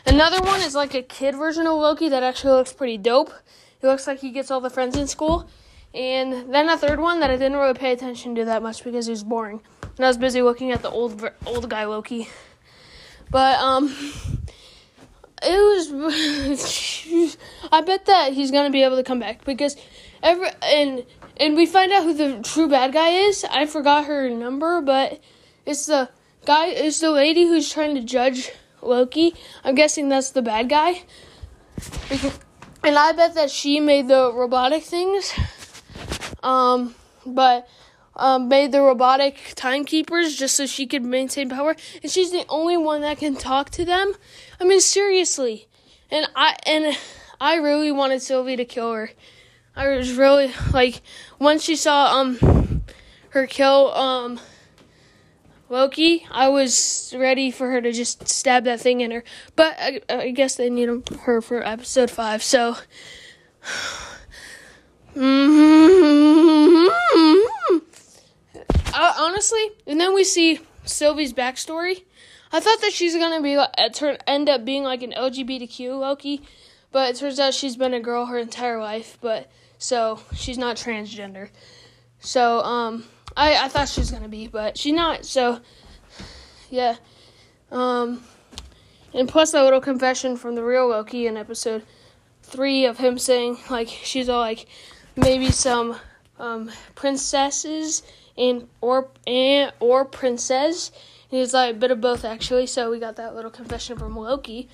Another 0.07 0.41
one 0.41 0.61
is 0.61 0.75
like 0.75 0.95
a 0.95 1.03
kid 1.03 1.35
version 1.35 1.67
of 1.67 1.79
Loki 1.79 2.09
that 2.09 2.23
actually 2.23 2.53
looks 2.53 2.73
pretty 2.73 2.97
dope. 2.97 3.33
He 3.81 3.87
looks 3.87 4.07
like 4.07 4.21
he 4.21 4.31
gets 4.31 4.50
all 4.50 4.61
the 4.61 4.71
friends 4.71 4.97
in 4.97 5.09
school. 5.09 5.49
And 5.93 6.53
then 6.53 6.69
a 6.69 6.76
third 6.76 7.00
one 7.00 7.21
that 7.21 7.31
I 7.31 7.37
didn't 7.37 7.57
really 7.57 7.75
pay 7.75 7.93
attention 7.93 8.35
to 8.37 8.45
that 8.45 8.62
much 8.62 8.85
because 8.85 9.07
he 9.07 9.11
was 9.11 9.25
boring. 9.25 9.61
And 9.97 10.05
I 10.05 10.09
was 10.09 10.19
busy 10.19 10.43
looking 10.43 10.71
at 10.71 10.83
the 10.83 10.91
old 10.91 11.29
old 11.47 11.69
guy 11.69 11.85
Loki. 11.85 12.29
But 13.31 13.59
um 13.59 13.95
it 15.43 15.93
was 15.93 17.37
I 17.73 17.81
bet 17.83 18.07
that 18.07 18.33
he's 18.33 18.50
to 18.50 18.71
be 18.71 18.83
able 18.83 18.97
to 18.97 19.02
come 19.02 19.21
back 19.21 19.45
because 19.45 19.76
every 20.23 20.49
and 20.62 21.05
and 21.37 21.57
we 21.57 21.66
find 21.66 21.93
out 21.93 22.05
who 22.05 22.14
the 22.14 22.43
true 22.43 22.69
bad 22.69 22.93
guy 22.93 23.11
is. 23.11 23.45
I 23.45 23.66
forgot 23.66 24.07
her 24.07 24.31
number, 24.31 24.81
but 24.81 25.21
it's 25.64 25.87
the 25.87 26.09
guy 26.45 26.69
it's 26.69 27.00
the 27.00 27.11
lady 27.11 27.45
who's 27.45 27.73
trying 27.73 27.95
to 27.95 28.02
judge 28.02 28.50
Loki. 28.83 29.35
I'm 29.64 29.75
guessing 29.75 30.09
that's 30.09 30.31
the 30.31 30.43
bad 30.43 30.69
guy. 30.69 31.02
Because, 32.09 32.38
and 32.83 32.97
I 32.97 33.12
bet 33.12 33.35
that 33.35 33.50
she 33.50 33.81
made 33.81 34.09
the 34.09 34.33
robotic 34.33 34.83
things. 34.83 35.33
Um, 36.43 36.95
but 37.26 37.69
um, 38.17 38.49
made 38.49 38.73
the 38.73 38.81
robotic 38.81 39.53
timekeepers 39.55 40.37
just 40.37 40.57
so 40.57 40.67
she 40.67 40.87
could 40.87 41.05
maintain 41.05 41.49
power, 41.51 41.77
and 42.03 42.11
she's 42.11 42.33
the 42.33 42.45
only 42.49 42.77
one 42.77 43.03
that 43.03 43.19
can 43.19 43.37
talk 43.37 43.71
to 43.71 43.85
them. 43.85 44.15
I 44.61 44.65
mean, 44.65 44.81
seriously, 44.81 45.69
and 46.11 46.27
I 46.35 46.57
and 46.67 46.97
I 47.41 47.57
really 47.57 47.93
wanted 47.93 48.23
Sylvie 48.23 48.57
to 48.57 48.65
kill 48.65 48.93
her. 48.93 49.11
I 49.75 49.89
was 49.97 50.15
really 50.15 50.53
like 50.73 51.03
once 51.39 51.63
she 51.63 51.77
saw 51.77 52.19
um 52.19 52.83
her 53.31 53.47
kill 53.47 53.93
um 53.93 54.41
Loki, 55.69 56.27
I 56.31 56.49
was 56.49 57.13
ready 57.17 57.51
for 57.51 57.71
her 57.71 57.81
to 57.81 57.93
just 57.93 58.29
stab 58.29 58.65
that 58.65 58.81
thing 58.81 59.01
in 59.01 59.11
her. 59.11 59.25
But 59.57 59.75
I, 59.79 60.01
I 60.09 60.31
guess 60.31 60.55
they 60.55 60.71
need 60.71 60.89
her 61.23 61.41
for 61.41 61.67
episode 61.67 62.11
five, 62.11 62.43
so. 62.43 62.77
We 70.17 70.25
see 70.25 70.59
Sylvie's 70.87 71.35
backstory. 71.35 72.03
I 72.51 72.61
thought 72.61 72.81
that 72.81 72.93
she's 72.93 73.15
gonna 73.15 73.43
be 73.43 73.63
turn 73.93 74.17
end 74.27 74.49
up 74.49 74.65
being 74.65 74.83
like 74.83 75.03
an 75.03 75.13
LGBTQ 75.13 76.01
Loki, 76.01 76.41
but 76.91 77.11
it 77.11 77.19
turns 77.19 77.39
out 77.39 77.53
she's 77.53 77.77
been 77.77 77.93
a 77.93 78.01
girl 78.01 78.25
her 78.25 78.39
entire 78.39 78.81
life. 78.81 79.19
But 79.21 79.51
so 79.77 80.21
she's 80.35 80.57
not 80.57 80.77
transgender. 80.77 81.51
So 82.21 82.61
um, 82.61 83.05
I 83.37 83.67
I 83.67 83.69
thought 83.69 83.91
she 83.91 84.01
was 84.01 84.11
gonna 84.11 84.29
be, 84.29 84.49
but 84.49 84.79
she's 84.79 84.95
not. 84.95 85.27
So 85.27 85.61
yeah, 86.71 86.97
um, 87.71 88.25
and 89.13 89.29
plus 89.29 89.53
a 89.53 89.63
little 89.63 89.83
confession 89.83 90.39
from 90.39 90.55
the 90.55 90.65
real 90.65 90.89
Loki 90.89 91.27
in 91.27 91.37
episode 91.37 91.83
three 92.43 92.87
of 92.87 92.97
him 92.97 93.19
saying 93.19 93.59
like 93.69 93.89
she's 93.89 94.31
all 94.31 94.41
like 94.41 94.65
maybe 95.15 95.51
some 95.51 95.95
um, 96.39 96.71
princesses 96.95 98.03
and 98.37 98.69
or 98.81 99.09
and 99.26 99.73
or 99.81 100.05
princess. 100.05 100.90
And 101.31 101.40
he's 101.40 101.55
like 101.55 101.75
a 101.75 101.78
bit 101.78 101.90
of 101.90 102.00
both 102.00 102.25
actually. 102.25 102.66
So 102.66 102.90
we 102.90 102.99
got 102.99 103.16
that 103.16 103.35
little 103.35 103.50
confession 103.50 103.99
from 103.99 104.16
Loki, 104.16 104.69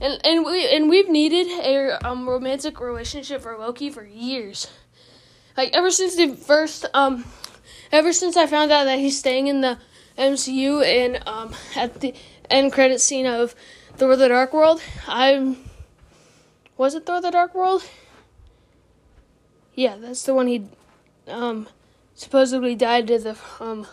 and 0.00 0.20
and 0.24 0.44
we 0.44 0.74
and 0.74 0.88
we've 0.88 1.08
needed 1.08 1.46
a 1.48 2.06
um, 2.06 2.28
romantic 2.28 2.80
relationship 2.80 3.42
for 3.42 3.56
Loki 3.56 3.90
for 3.90 4.04
years. 4.04 4.68
Like 5.56 5.74
ever 5.74 5.90
since 5.90 6.16
the 6.16 6.34
first 6.34 6.86
um, 6.94 7.24
ever 7.92 8.12
since 8.12 8.36
I 8.36 8.46
found 8.46 8.70
out 8.70 8.84
that 8.84 8.98
he's 8.98 9.18
staying 9.18 9.48
in 9.48 9.60
the 9.60 9.78
MCU 10.16 10.84
and 10.84 11.26
um 11.28 11.54
at 11.76 12.00
the 12.00 12.14
end 12.50 12.72
credit 12.72 13.00
scene 13.00 13.26
of 13.26 13.54
Thor: 13.96 14.16
The 14.16 14.28
Dark 14.28 14.52
World, 14.52 14.80
I'm 15.06 15.56
was 16.76 16.94
it 16.94 17.06
Thor: 17.06 17.20
The 17.20 17.30
Dark 17.30 17.54
World? 17.54 17.84
Yeah, 19.74 19.96
that's 19.96 20.24
the 20.24 20.34
one 20.34 20.48
he 20.48 20.66
um, 21.28 21.68
supposedly 22.18 22.74
died 22.74 23.06
to 23.06 23.18
the 23.18 23.38
um, 23.60 23.86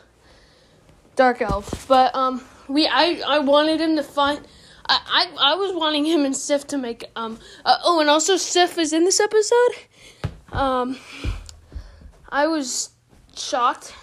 dark 1.15 1.41
elf. 1.41 1.87
But 1.87 2.13
um, 2.15 2.43
we 2.67 2.87
I 2.87 3.21
I 3.25 3.39
wanted 3.39 3.79
him 3.79 3.95
to 3.95 4.03
find. 4.03 4.45
I, 4.87 5.29
I, 5.39 5.53
I 5.53 5.55
was 5.55 5.73
wanting 5.73 6.05
him 6.05 6.25
and 6.25 6.35
Sif 6.35 6.67
to 6.67 6.77
make 6.77 7.05
um 7.15 7.39
uh, 7.63 7.77
oh 7.83 8.01
and 8.01 8.09
also 8.09 8.35
Sif 8.35 8.77
is 8.77 8.93
in 8.93 9.05
this 9.05 9.19
episode. 9.19 9.73
Um, 10.51 10.97
I 12.29 12.47
was 12.47 12.89
shocked 13.35 13.93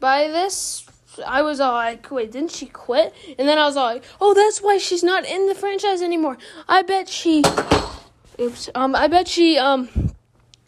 by 0.00 0.28
this. 0.28 0.86
I 1.26 1.42
was 1.42 1.58
all 1.58 1.72
like, 1.72 2.08
wait, 2.10 2.30
didn't 2.30 2.52
she 2.52 2.66
quit? 2.66 3.12
And 3.38 3.48
then 3.48 3.58
I 3.58 3.64
was 3.64 3.76
all 3.76 3.86
like, 3.86 4.04
oh, 4.20 4.34
that's 4.34 4.60
why 4.60 4.78
she's 4.78 5.02
not 5.02 5.24
in 5.26 5.48
the 5.48 5.54
franchise 5.54 6.00
anymore. 6.00 6.38
I 6.68 6.82
bet 6.82 7.08
she, 7.08 7.42
oops, 8.40 8.70
um, 8.74 8.94
I 8.94 9.08
bet 9.08 9.26
she 9.26 9.58
um 9.58 9.88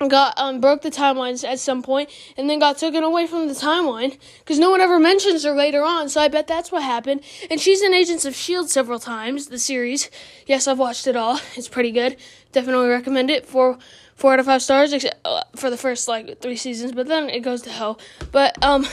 got 0.08 0.38
um 0.38 0.60
broke 0.60 0.80
the 0.80 0.90
timelines 0.90 1.46
at 1.46 1.58
some 1.58 1.82
point 1.82 2.08
and 2.36 2.48
then 2.48 2.58
got 2.58 2.78
taken 2.78 3.02
away 3.02 3.26
from 3.26 3.48
the 3.48 3.54
timeline 3.54 4.18
because 4.38 4.58
no 4.58 4.70
one 4.70 4.80
ever 4.80 4.98
mentions 4.98 5.44
her 5.44 5.52
later 5.52 5.82
on 5.82 6.08
so 6.08 6.20
i 6.20 6.28
bet 6.28 6.46
that's 6.46 6.72
what 6.72 6.82
happened. 6.82 7.20
And 7.50 7.60
she's 7.60 7.82
in 7.82 7.92
agents 7.92 8.24
of 8.24 8.34
shield 8.34 8.70
several 8.70 8.98
times 8.98 9.48
the 9.48 9.58
series. 9.58 10.10
Yes 10.46 10.66
i've 10.66 10.78
watched 10.78 11.06
it 11.06 11.16
all. 11.16 11.40
It's 11.56 11.68
pretty 11.68 11.90
good. 11.90 12.16
Definitely 12.52 12.88
recommend 12.88 13.30
it. 13.30 13.44
For 13.44 13.78
four 14.14 14.32
out 14.32 14.40
of 14.40 14.46
five 14.46 14.62
stars 14.62 14.92
except 14.92 15.20
uh, 15.24 15.44
for 15.56 15.68
the 15.68 15.76
first 15.76 16.08
like 16.08 16.40
three 16.40 16.56
seasons 16.56 16.92
but 16.92 17.06
then 17.06 17.28
it 17.28 17.40
goes 17.40 17.62
to 17.62 17.70
hell. 17.70 17.98
But 18.32 18.62
um 18.64 18.86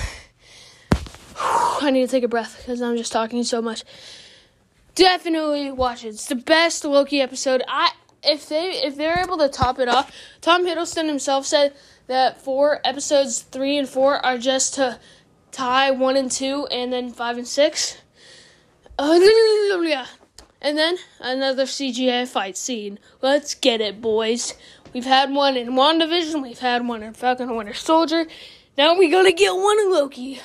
i 1.40 1.90
need 1.92 2.02
to 2.02 2.12
take 2.12 2.24
a 2.24 2.28
breath 2.28 2.58
because 2.58 2.82
i'm 2.82 2.98
just 2.98 3.14
talking 3.14 3.44
so 3.44 3.62
much. 3.62 3.84
Definitely 4.96 5.72
watch 5.72 6.04
it. 6.04 6.10
It's 6.10 6.26
the 6.26 6.36
best 6.36 6.84
loki 6.84 7.22
episode. 7.22 7.62
I 7.68 7.92
if 8.28 8.50
they 8.50 8.72
if 8.84 8.96
they're 8.96 9.20
able 9.20 9.38
to 9.38 9.50
top 9.50 9.80
it 9.80 9.88
off, 9.88 10.12
Tom 10.42 10.66
Hiddleston 10.66 11.08
himself 11.08 11.46
said 11.46 11.74
that 12.08 12.42
four 12.42 12.80
episodes 12.84 13.42
three 13.42 13.78
and 13.78 13.88
four 13.88 14.24
are 14.26 14.38
just 14.38 14.76
to 14.76 15.00
tie 15.52 15.92
one 15.92 16.18
and 16.18 16.32
two, 16.32 16.68
and 16.68 16.92
then 16.94 17.10
five 17.12 17.38
and 17.38 17.48
six. 17.48 17.98
Yeah. 19.00 20.06
And 20.60 20.78
then 20.78 20.98
another 21.20 21.64
CGI 21.64 22.28
fight 22.28 22.58
scene. 22.58 23.00
Let's 23.22 23.54
get 23.54 23.80
it, 23.80 24.02
boys. 24.02 24.56
We've 24.94 25.06
had 25.06 25.32
one 25.32 25.56
in 25.56 25.70
WandaVision, 25.70 26.42
we've 26.42 26.60
had 26.60 26.88
one 26.88 27.04
in 27.04 27.14
Falcon 27.14 27.56
Winter 27.56 27.74
Soldier. 27.74 28.26
Now 28.78 28.98
we're 28.98 29.12
gonna 29.12 29.32
get 29.32 29.56
one 29.56 29.80
in 29.80 29.92
Loki. 29.92 30.40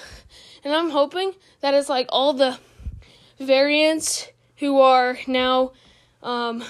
And 0.65 0.75
I'm 0.75 0.91
hoping 0.91 1.33
that 1.61 1.75
it's 1.75 1.89
like 1.89 2.07
all 2.11 2.33
the 2.33 2.59
variants 3.39 4.29
who 4.57 4.81
are 4.81 5.19
now 5.27 5.73
um, 6.23 6.63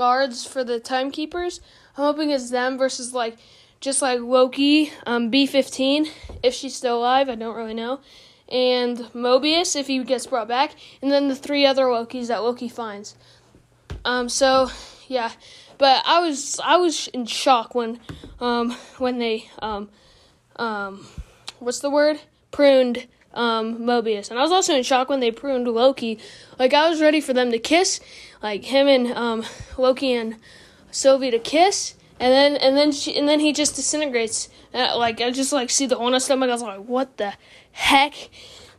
guards 0.00 0.46
for 0.46 0.64
the 0.64 0.80
timekeepers. 0.80 1.60
I'm 1.94 2.04
hoping 2.04 2.30
it's 2.30 2.48
them 2.48 2.78
versus 2.78 3.12
like 3.12 3.36
just 3.80 4.00
like 4.00 4.20
Loki, 4.20 4.90
um, 5.04 5.30
B15 5.30 6.08
if 6.42 6.54
she's 6.54 6.74
still 6.74 7.00
alive. 7.00 7.28
I 7.28 7.34
don't 7.34 7.54
really 7.54 7.74
know, 7.74 8.00
and 8.48 8.96
Mobius 9.12 9.76
if 9.76 9.88
he 9.88 10.02
gets 10.02 10.26
brought 10.26 10.48
back, 10.48 10.74
and 11.02 11.12
then 11.12 11.28
the 11.28 11.36
three 11.36 11.66
other 11.66 11.84
Lokis 11.84 12.28
that 12.28 12.38
Loki 12.42 12.66
finds. 12.66 13.14
Um, 14.06 14.30
so 14.30 14.70
yeah, 15.06 15.32
but 15.76 16.02
I 16.06 16.20
was 16.20 16.58
I 16.64 16.78
was 16.78 17.08
in 17.08 17.26
shock 17.26 17.74
when 17.74 18.00
um 18.40 18.70
when 18.96 19.18
they 19.18 19.50
um 19.60 19.90
um 20.56 21.06
what's 21.58 21.80
the 21.80 21.90
word 21.90 22.18
pruned 22.52 23.06
um, 23.34 23.78
Mobius. 23.78 24.30
And 24.30 24.38
I 24.38 24.42
was 24.42 24.52
also 24.52 24.74
in 24.74 24.82
shock 24.82 25.08
when 25.08 25.20
they 25.20 25.30
pruned 25.30 25.68
Loki. 25.68 26.18
Like 26.58 26.74
I 26.74 26.88
was 26.88 27.00
ready 27.00 27.20
for 27.20 27.32
them 27.32 27.50
to 27.50 27.58
kiss, 27.58 28.00
like 28.42 28.64
him 28.64 28.88
and 28.88 29.08
um, 29.12 29.44
Loki 29.78 30.12
and 30.12 30.36
Sylvie 30.90 31.30
to 31.30 31.38
kiss, 31.38 31.94
and 32.18 32.32
then 32.32 32.56
and 32.56 32.76
then 32.76 32.92
she 32.92 33.16
and 33.16 33.28
then 33.28 33.40
he 33.40 33.52
just 33.52 33.76
disintegrates. 33.76 34.48
Uh, 34.72 34.96
like 34.96 35.20
I 35.20 35.30
just 35.30 35.52
like 35.52 35.70
see 35.70 35.86
the 35.86 35.98
honest 35.98 36.26
stomach. 36.26 36.48
I 36.48 36.52
was 36.52 36.62
like, 36.62 36.80
what 36.80 37.16
the 37.16 37.34
heck? 37.72 38.14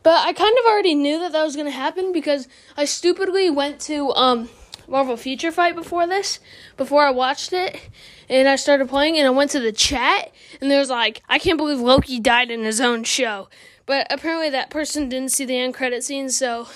But 0.02 0.26
I 0.26 0.32
kind 0.32 0.56
of 0.58 0.64
already 0.66 0.94
knew 0.94 1.20
that 1.20 1.32
that 1.32 1.44
was 1.44 1.56
gonna 1.56 1.70
happen 1.70 2.12
because 2.12 2.48
I 2.76 2.84
stupidly 2.84 3.50
went 3.50 3.80
to 3.82 4.10
um 4.14 4.48
Marvel 4.88 5.16
Future 5.16 5.52
Fight 5.52 5.74
before 5.74 6.06
this, 6.06 6.38
before 6.76 7.04
I 7.06 7.10
watched 7.10 7.52
it, 7.52 7.80
and 8.28 8.48
I 8.48 8.56
started 8.56 8.88
playing, 8.88 9.16
and 9.16 9.26
I 9.26 9.30
went 9.30 9.50
to 9.52 9.60
the 9.60 9.72
chat, 9.72 10.32
and 10.60 10.70
there 10.70 10.80
was 10.80 10.90
like, 10.90 11.22
I 11.28 11.38
can't 11.38 11.56
believe 11.56 11.80
Loki 11.80 12.20
died 12.20 12.50
in 12.50 12.62
his 12.64 12.80
own 12.80 13.04
show. 13.04 13.48
But 13.86 14.06
apparently 14.10 14.50
that 14.50 14.70
person 14.70 15.08
didn't 15.08 15.30
see 15.30 15.44
the 15.44 15.58
end 15.58 15.74
credit 15.74 16.04
scene, 16.04 16.30
so. 16.30 16.68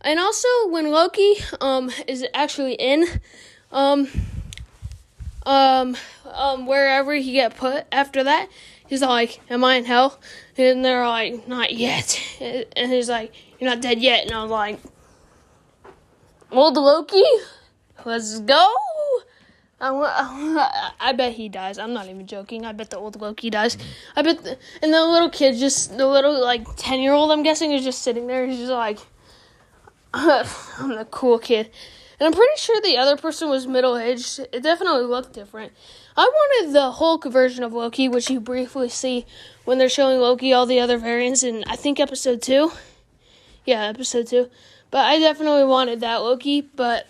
And 0.00 0.20
also, 0.20 0.48
when 0.68 0.90
Loki 0.90 1.34
um 1.60 1.90
is 2.06 2.24
actually 2.34 2.74
in, 2.74 3.04
um, 3.72 4.08
um, 5.44 5.96
um, 6.32 6.66
wherever 6.66 7.14
he 7.14 7.32
get 7.32 7.56
put 7.56 7.86
after 7.90 8.22
that, 8.24 8.48
he's 8.86 9.02
like, 9.02 9.40
"Am 9.50 9.64
I 9.64 9.76
in 9.76 9.84
hell?" 9.84 10.20
And 10.56 10.84
they're 10.84 11.06
like, 11.06 11.48
"Not 11.48 11.72
yet." 11.72 12.20
And 12.40 12.92
he's 12.92 13.08
like, 13.08 13.32
"You're 13.58 13.70
not 13.70 13.80
dead 13.80 14.00
yet." 14.00 14.24
And 14.26 14.34
I'm 14.34 14.48
like, 14.48 14.78
"Old 16.52 16.76
Loki, 16.76 17.24
let's 18.04 18.38
go." 18.38 18.72
I, 19.80 21.14
bet 21.16 21.34
he 21.34 21.48
dies. 21.48 21.78
I'm 21.78 21.92
not 21.92 22.06
even 22.06 22.26
joking. 22.26 22.66
I 22.66 22.72
bet 22.72 22.90
the 22.90 22.98
old 22.98 23.20
Loki 23.20 23.48
dies. 23.48 23.78
I 24.16 24.22
bet, 24.22 24.42
the, 24.42 24.58
and 24.82 24.92
the 24.92 25.06
little 25.06 25.30
kid, 25.30 25.56
just 25.56 25.96
the 25.96 26.06
little 26.06 26.42
like 26.42 26.66
ten 26.76 27.00
year 27.00 27.12
old, 27.12 27.30
I'm 27.30 27.42
guessing, 27.42 27.72
is 27.72 27.84
just 27.84 28.02
sitting 28.02 28.26
there. 28.26 28.46
He's 28.46 28.58
just 28.58 28.72
like, 28.72 28.98
I'm 30.14 30.96
the 30.96 31.06
cool 31.10 31.38
kid. 31.38 31.70
And 32.20 32.26
I'm 32.26 32.32
pretty 32.32 32.56
sure 32.56 32.80
the 32.80 32.96
other 32.96 33.16
person 33.16 33.48
was 33.48 33.68
middle 33.68 33.96
aged. 33.96 34.40
It 34.52 34.62
definitely 34.62 35.04
looked 35.04 35.32
different. 35.32 35.72
I 36.16 36.22
wanted 36.22 36.72
the 36.72 36.90
Hulk 36.90 37.24
version 37.26 37.62
of 37.62 37.72
Loki, 37.72 38.08
which 38.08 38.28
you 38.28 38.40
briefly 38.40 38.88
see 38.88 39.24
when 39.64 39.78
they're 39.78 39.88
showing 39.88 40.18
Loki 40.18 40.52
all 40.52 40.66
the 40.66 40.80
other 40.80 40.98
variants 40.98 41.44
in, 41.44 41.62
I 41.68 41.76
think, 41.76 42.00
episode 42.00 42.42
2. 42.42 42.72
Yeah, 43.64 43.84
episode 43.84 44.26
2. 44.26 44.50
But 44.90 45.04
I 45.04 45.20
definitely 45.20 45.64
wanted 45.64 46.00
that 46.00 46.16
Loki, 46.16 46.62
but 46.62 47.08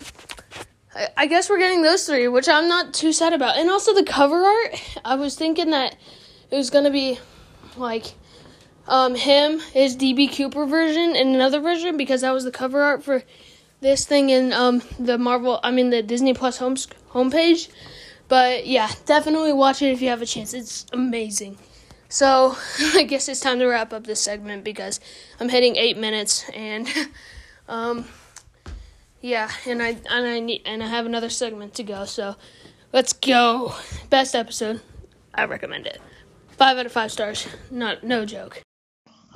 I, 0.95 1.27
guess 1.27 1.49
we're 1.49 1.59
getting 1.59 1.83
those 1.83 2.05
three, 2.05 2.27
which 2.27 2.49
I'm 2.49 2.67
not 2.67 2.93
too 2.93 3.13
sad 3.13 3.33
about. 3.33 3.57
And 3.57 3.69
also 3.69 3.93
the 3.93 4.03
cover 4.03 4.43
art, 4.43 4.99
I 5.05 5.15
was 5.15 5.35
thinking 5.35 5.69
that 5.69 5.95
it 6.49 6.55
was 6.55 6.71
to 6.71 6.89
be 6.89 7.19
like 7.77 8.15
um, 8.87 9.13
him, 9.15 9.59
his 9.59 9.95
DB 9.95 10.35
Cooper 10.35 10.65
version, 10.65 11.15
and 11.15 11.35
another 11.35 11.59
version 11.59 11.95
because 11.95 12.21
that 12.21 12.31
was 12.31 12.43
the 12.43 12.51
cover 12.51 12.81
art 12.81 13.03
for 13.03 13.23
this 13.81 14.05
thing 14.05 14.29
in 14.29 14.51
um, 14.51 14.81
the 14.99 15.17
Marvel, 15.17 15.59
I 15.63 15.71
mean 15.71 15.89
the 15.89 16.01
Disney 16.01 16.33
Plus 16.33 16.57
home 16.57 16.75
homepage. 16.75 17.69
But 18.27 18.67
yeah, 18.67 18.91
definitely 19.05 19.53
watch 19.53 19.81
it 19.81 19.91
if 19.91 20.01
you 20.01 20.09
have 20.09 20.21
a 20.21 20.25
chance. 20.25 20.53
It's 20.53 20.85
amazing. 20.91 21.57
So 22.09 22.55
I 22.95 23.03
guess 23.03 23.29
it's 23.29 23.39
time 23.39 23.59
to 23.59 23.67
wrap 23.67 23.93
up 23.93 24.05
this 24.05 24.21
segment 24.21 24.63
because 24.63 24.99
I'm 25.39 25.49
hitting 25.49 25.75
eight 25.75 25.97
minutes 25.97 26.49
and 26.49 26.87
um, 27.67 28.05
yeah, 29.21 29.49
and 29.65 29.81
I 29.81 29.97
and 30.09 30.27
I 30.27 30.39
need 30.39 30.61
and 30.65 30.83
I 30.83 30.87
have 30.87 31.05
another 31.05 31.29
segment 31.29 31.73
to 31.75 31.83
go. 31.83 32.05
So 32.05 32.35
let's 32.93 33.13
go. 33.13 33.73
Best 34.09 34.35
episode. 34.35 34.81
I 35.33 35.45
recommend 35.45 35.87
it. 35.87 36.01
Five 36.49 36.77
out 36.77 36.85
of 36.85 36.91
five 36.91 37.11
stars. 37.11 37.47
Not 37.71 38.03
no 38.03 38.25
joke. 38.25 38.61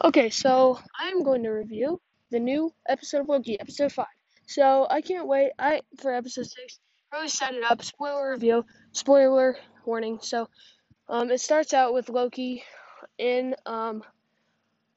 Okay, 0.03 0.29
so 0.29 0.79
I'm 0.97 1.23
going 1.23 1.43
to 1.43 1.49
review 1.49 2.01
the 2.31 2.39
new 2.39 2.73
episode 2.89 3.21
of 3.21 3.29
Loki, 3.29 3.59
episode 3.59 3.91
five. 3.91 4.07
So 4.47 4.87
I 4.89 5.01
can't 5.01 5.27
wait. 5.27 5.51
I 5.59 5.81
for 5.99 6.13
episode 6.13 6.47
six. 6.47 6.79
Really 7.11 7.29
set 7.29 7.53
it 7.53 7.63
up. 7.63 7.83
Spoiler 7.83 8.31
review. 8.31 8.65
Spoiler 8.91 9.55
warning. 9.85 10.19
So, 10.21 10.49
um, 11.07 11.29
it 11.29 11.41
starts 11.41 11.73
out 11.73 11.93
with 11.93 12.09
Loki 12.09 12.63
in 13.17 13.55
um. 13.65 14.03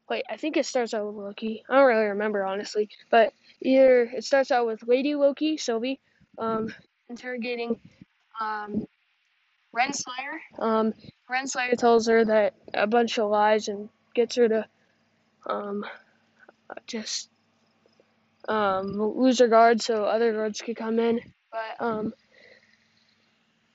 Wait, 0.08 0.24
I 0.30 0.36
think 0.36 0.56
it 0.56 0.66
starts 0.66 0.94
out 0.94 1.06
with 1.06 1.16
Loki. 1.16 1.64
I 1.68 1.76
don't 1.76 1.86
really 1.86 2.06
remember 2.06 2.44
honestly, 2.44 2.88
but 3.10 3.32
either 3.60 4.02
it 4.02 4.24
starts 4.24 4.50
out 4.50 4.66
with 4.66 4.86
Lady 4.86 5.14
Loki, 5.14 5.56
Sylvie, 5.56 5.98
um, 6.38 6.72
interrogating 7.08 7.80
um, 8.40 8.86
Renslayer. 9.74 10.38
Um, 10.58 10.94
Renslayer 11.28 11.76
tells 11.76 12.06
her 12.06 12.24
that 12.24 12.54
a 12.72 12.86
bunch 12.86 13.18
of 13.18 13.30
lies 13.30 13.68
and 13.68 13.88
gets 14.14 14.36
her 14.36 14.48
to 14.48 14.66
um, 15.46 15.84
just 16.86 17.28
um, 18.48 19.00
lose 19.00 19.40
her 19.40 19.48
guard 19.48 19.80
so 19.82 20.04
other 20.04 20.32
guards 20.32 20.60
could 20.62 20.76
come 20.76 21.00
in. 21.00 21.20
But 21.50 21.84
um, 21.84 22.14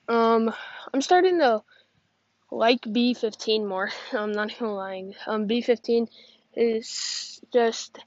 um, 0.08 0.54
I'm 0.92 1.02
starting 1.02 1.38
to 1.38 1.62
like 2.52 2.82
B15 2.82 3.66
more. 3.66 3.90
I'm 4.12 4.32
not 4.32 4.52
even 4.52 4.68
lying. 4.68 5.14
Um, 5.26 5.48
B15 5.48 6.08
is 6.54 7.40
just. 7.52 7.98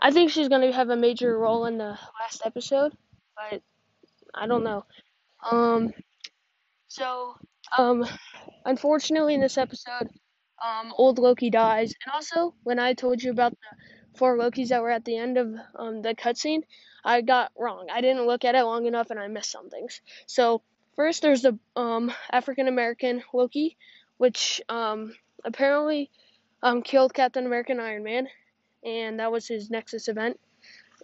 I 0.00 0.10
think 0.10 0.30
she's 0.30 0.48
gonna 0.48 0.72
have 0.72 0.90
a 0.90 0.96
major 0.96 1.36
role 1.38 1.66
in 1.66 1.78
the 1.78 1.98
last 2.20 2.42
episode, 2.44 2.92
but 3.36 3.62
I 4.34 4.46
don't 4.46 4.64
know. 4.64 4.84
Um, 5.50 5.92
so 6.88 7.36
um, 7.76 8.04
unfortunately 8.64 9.34
in 9.34 9.40
this 9.40 9.58
episode, 9.58 10.08
um, 10.64 10.92
old 10.96 11.18
Loki 11.18 11.50
dies, 11.50 11.94
and 12.04 12.12
also 12.12 12.54
when 12.62 12.78
I 12.78 12.94
told 12.94 13.22
you 13.22 13.30
about 13.30 13.52
the 13.52 14.18
four 14.18 14.36
Lokis 14.36 14.68
that 14.68 14.82
were 14.82 14.90
at 14.90 15.04
the 15.04 15.16
end 15.16 15.38
of 15.38 15.54
um, 15.76 16.02
the 16.02 16.14
cutscene, 16.14 16.62
I 17.04 17.20
got 17.20 17.52
wrong. 17.58 17.88
I 17.92 18.00
didn't 18.00 18.26
look 18.26 18.44
at 18.44 18.54
it 18.54 18.62
long 18.62 18.86
enough 18.86 19.10
and 19.10 19.18
I 19.20 19.28
missed 19.28 19.50
some 19.50 19.70
things. 19.70 20.00
So, 20.26 20.62
first 20.96 21.22
there's 21.22 21.42
the 21.42 21.58
um, 21.76 22.12
African 22.30 22.68
American 22.68 23.22
Loki, 23.32 23.76
which 24.16 24.60
um, 24.68 25.14
apparently 25.44 26.10
um, 26.62 26.82
killed 26.82 27.14
Captain 27.14 27.46
America 27.46 27.72
and 27.72 27.80
Iron 27.80 28.04
Man, 28.04 28.28
and 28.84 29.20
that 29.20 29.32
was 29.32 29.46
his 29.46 29.70
Nexus 29.70 30.08
event. 30.08 30.38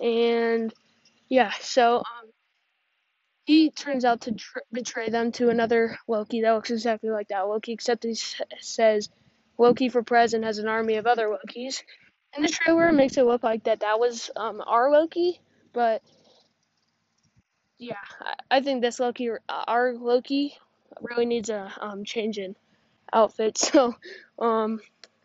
And 0.01 0.73
yeah, 1.29 1.53
so 1.61 1.99
um, 1.99 2.31
he 3.45 3.71
turns 3.71 4.05
out 4.05 4.23
to 4.23 4.33
tr- 4.33 4.59
betray 4.73 5.11
them 5.11 5.33
to 5.33 5.51
another 5.51 5.99
Loki 6.09 6.43
that 6.43 6.53
looks 6.53 6.71
exactly 6.71 7.11
like 7.11 7.29
that 7.29 7.49
Loki, 7.49 7.73
except 7.73 8.05
he 8.05 8.15
says 8.61 9.09
Loki 9.59 9.89
for 9.89 10.03
president 10.03 10.47
has 10.47 10.59
an 10.59 10.69
army 10.69 10.97
of 10.97 11.07
other 11.07 11.29
Lokis 11.29 11.83
in 12.37 12.43
the 12.43 12.49
trailer 12.49 12.89
it 12.89 12.93
makes 12.93 13.17
it 13.17 13.25
look 13.25 13.43
like 13.43 13.65
that 13.65 13.81
that 13.81 13.99
was 13.99 14.31
um, 14.37 14.63
our 14.67 14.91
Loki, 14.91 15.41
but 15.73 16.03
yeah, 17.81 17.97
I, 18.51 18.61
think 18.61 18.83
this 18.83 19.01
Loki, 19.01 19.31
our 19.49 19.95
Loki, 19.95 20.55
really 21.01 21.25
needs 21.25 21.49
a 21.49 21.73
um, 21.81 22.05
change 22.05 22.39
in 22.39 22.55
outfit. 23.13 23.59
So 23.73 23.95
um, 24.39 24.81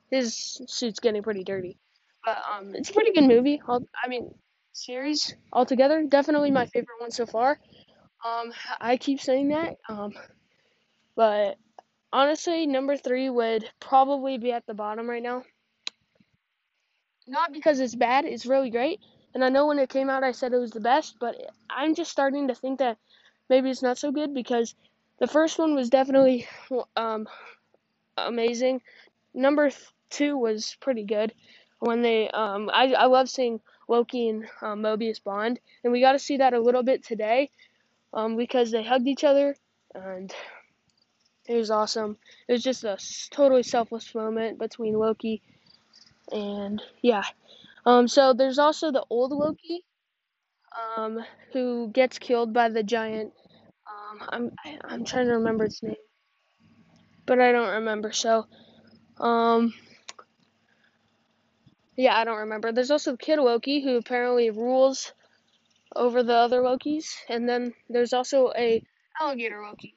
his 0.09 0.61
suit's 0.67 0.99
getting 0.99 1.21
pretty 1.21 1.43
dirty, 1.43 1.77
but 2.23 2.37
um, 2.51 2.73
it's 2.73 2.89
a 2.89 2.93
pretty 2.93 3.11
good 3.11 3.25
movie. 3.25 3.61
I 3.67 4.07
mean, 4.07 4.33
series 4.71 5.35
altogether, 5.51 6.03
definitely 6.07 6.51
my 6.51 6.65
favorite 6.65 6.99
one 6.99 7.11
so 7.11 7.25
far. 7.25 7.59
Um, 8.25 8.53
I 8.79 8.97
keep 8.97 9.19
saying 9.19 9.49
that, 9.49 9.75
um, 9.89 10.13
but 11.15 11.57
honestly, 12.13 12.65
number 12.65 12.95
three 12.95 13.29
would 13.29 13.69
probably 13.81 14.37
be 14.37 14.53
at 14.53 14.65
the 14.65 14.73
bottom 14.73 15.09
right 15.09 15.21
now 15.21 15.43
not 17.27 17.53
because 17.53 17.79
it's 17.79 17.95
bad, 17.95 18.25
it's 18.25 18.45
really 18.45 18.69
great. 18.69 18.99
And 19.35 19.43
I 19.43 19.49
know 19.49 19.67
when 19.67 19.79
it 19.79 19.89
came 19.89 20.09
out, 20.09 20.23
I 20.23 20.31
said 20.31 20.53
it 20.53 20.57
was 20.57 20.71
the 20.71 20.79
best, 20.79 21.17
but 21.19 21.35
I'm 21.69 21.93
just 21.93 22.09
starting 22.09 22.47
to 22.47 22.55
think 22.55 22.79
that 22.79 22.97
maybe 23.49 23.69
it's 23.69 23.83
not 23.83 23.97
so 23.97 24.09
good 24.11 24.33
because 24.33 24.73
the 25.19 25.27
first 25.27 25.59
one 25.59 25.75
was 25.75 25.89
definitely 25.89 26.47
um, 26.95 27.27
amazing. 28.17 28.81
Number 29.33 29.71
two 30.09 30.37
was 30.37 30.77
pretty 30.79 31.03
good. 31.03 31.33
When 31.79 32.01
they, 32.01 32.29
um, 32.29 32.71
I, 32.73 32.93
I 32.93 33.05
love 33.07 33.29
seeing 33.29 33.59
Loki 33.89 34.29
and 34.29 34.45
um, 34.61 34.81
Mobius 34.81 35.21
bond, 35.21 35.59
and 35.83 35.91
we 35.91 35.99
got 35.99 36.13
to 36.13 36.19
see 36.19 36.37
that 36.37 36.53
a 36.53 36.59
little 36.59 36.83
bit 36.83 37.03
today, 37.03 37.51
um, 38.13 38.37
because 38.37 38.71
they 38.71 38.83
hugged 38.83 39.07
each 39.07 39.25
other, 39.25 39.55
and 39.93 40.33
it 41.45 41.55
was 41.57 41.69
awesome. 41.71 42.17
It 42.47 42.53
was 42.53 42.63
just 42.63 42.85
a 42.85 42.97
totally 43.31 43.63
selfless 43.63 44.15
moment 44.15 44.57
between 44.59 44.93
Loki 44.97 45.41
and 46.31 46.81
yeah. 47.01 47.23
Um, 47.85 48.07
so 48.07 48.33
there's 48.33 48.57
also 48.57 48.91
the 48.91 49.05
old 49.09 49.31
Loki, 49.31 49.85
um, 50.97 51.19
who 51.53 51.89
gets 51.93 52.17
killed 52.17 52.53
by 52.53 52.69
the 52.69 52.83
giant. 52.83 53.31
Um, 53.87 54.27
I'm 54.29 54.79
I'm 54.83 55.05
trying 55.05 55.27
to 55.27 55.33
remember 55.33 55.65
its 55.65 55.83
name, 55.83 55.95
but 57.25 57.39
I 57.39 57.51
don't 57.51 57.75
remember. 57.75 58.11
So, 58.11 58.45
um, 59.19 59.73
yeah, 61.95 62.17
I 62.17 62.23
don't 62.23 62.39
remember. 62.39 62.71
There's 62.71 62.91
also 62.91 63.11
the 63.11 63.17
Kid 63.17 63.39
Loki, 63.39 63.83
who 63.83 63.97
apparently 63.97 64.49
rules 64.49 65.13
over 65.95 66.23
the 66.23 66.33
other 66.33 66.61
Lokis, 66.61 67.15
and 67.29 67.47
then 67.47 67.73
there's 67.89 68.13
also 68.13 68.51
a 68.57 68.83
alligator 69.21 69.61
Loki. 69.61 69.95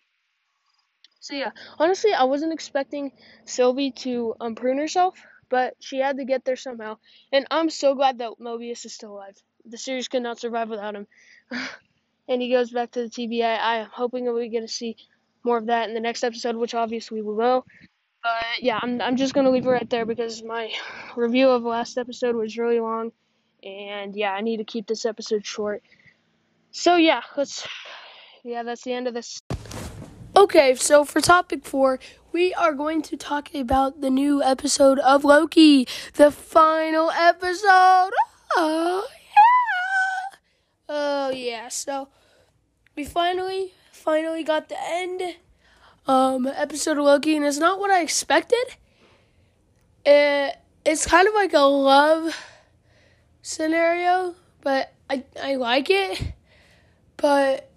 So 1.20 1.35
yeah, 1.35 1.51
honestly, 1.79 2.12
I 2.12 2.24
wasn't 2.24 2.53
expecting 2.53 3.12
Sylvie 3.46 3.90
to 4.03 4.35
um, 4.40 4.55
prune 4.55 4.79
herself 4.79 5.18
but 5.49 5.75
she 5.81 5.99
had 5.99 6.19
to 6.19 6.25
get 6.25 6.45
there 6.45 6.57
somehow. 6.57 6.99
And 7.33 7.47
I'm 7.51 7.71
so 7.71 7.95
glad 7.95 8.19
that 8.19 8.33
Mobius 8.41 8.85
is 8.85 8.95
still 8.95 9.13
alive. 9.13 9.37
The 9.65 9.79
series 9.79 10.09
could 10.09 10.23
not 10.23 10.41
survive 10.41 10.69
without 10.69 10.95
him. 10.95 11.07
and 12.29 12.43
he 12.43 12.51
goes 12.51 12.71
back 12.71 12.93
to 12.93 13.03
the 13.03 13.09
TVA. 13.09 13.59
I 13.59 13.77
am 13.79 13.89
hoping 13.93 14.25
that 14.25 14.33
we 14.33 14.49
get 14.49 14.61
to 14.61 14.69
see 14.69 14.97
more 15.45 15.59
of 15.59 15.67
that 15.67 15.89
in 15.89 15.95
the 15.95 16.01
next 16.01 16.25
episode, 16.25 16.57
which 16.57 16.75
obviously 16.75 17.23
we 17.23 17.35
will. 17.35 17.67
But 18.23 18.63
yeah, 18.63 18.79
I'm 18.83 19.01
I'm 19.01 19.17
just 19.17 19.33
gonna 19.33 19.51
leave 19.51 19.67
it 19.67 19.71
right 19.71 19.89
there 19.89 20.05
because 20.05 20.43
my 20.43 20.73
review 21.17 21.49
of 21.49 21.63
the 21.63 21.69
last 21.69 21.99
episode 21.99 22.35
was 22.35 22.59
really 22.59 22.81
long, 22.81 23.13
and 23.63 24.15
yeah, 24.15 24.33
I 24.33 24.41
need 24.41 24.59
to 24.59 24.65
keep 24.65 24.87
this 24.87 25.07
episode 25.07 25.47
short. 25.47 25.83
So 26.71 26.97
yeah, 26.97 27.23
let's 27.37 27.67
yeah, 28.45 28.63
that's 28.63 28.83
the 28.83 28.93
end 28.93 29.09
of 29.09 29.15
this. 29.15 29.41
Okay, 30.38 30.77
so 30.77 31.05
for 31.05 31.20
topic 31.20 31.64
four, 31.64 31.98
we 32.31 32.55
are 32.55 32.72
going 32.72 33.03
to 33.03 33.16
talk 33.16 33.53
about 33.57 34.01
the 34.01 34.09
new 34.09 34.40
episode 34.40 35.01
of 35.01 35.24
Loki, 35.24 35.88
the 36.14 36.31
final 36.31 37.11
episode. 37.11 38.12
Oh 38.57 39.05
yeah, 39.11 40.38
oh 40.88 41.31
yeah. 41.31 41.66
So 41.66 42.07
we 42.94 43.03
finally, 43.03 43.72
finally 43.90 44.44
got 44.44 44.68
the 44.68 44.77
end 44.81 45.20
um 46.07 46.46
episode 46.46 46.98
of 46.98 47.05
Loki, 47.05 47.35
and 47.35 47.44
it's 47.44 47.59
not 47.59 47.81
what 47.81 47.90
I 47.90 48.03
expected. 48.03 48.77
It, 50.07 50.57
it's 50.87 51.05
kind 51.05 51.27
of 51.27 51.35
like 51.35 51.53
a 51.53 51.66
love 51.66 52.33
scenario, 53.42 54.37
but 54.61 54.94
I 55.11 55.24
I 55.42 55.57
like 55.57 55.90
it 55.90 56.35
but 57.18 57.68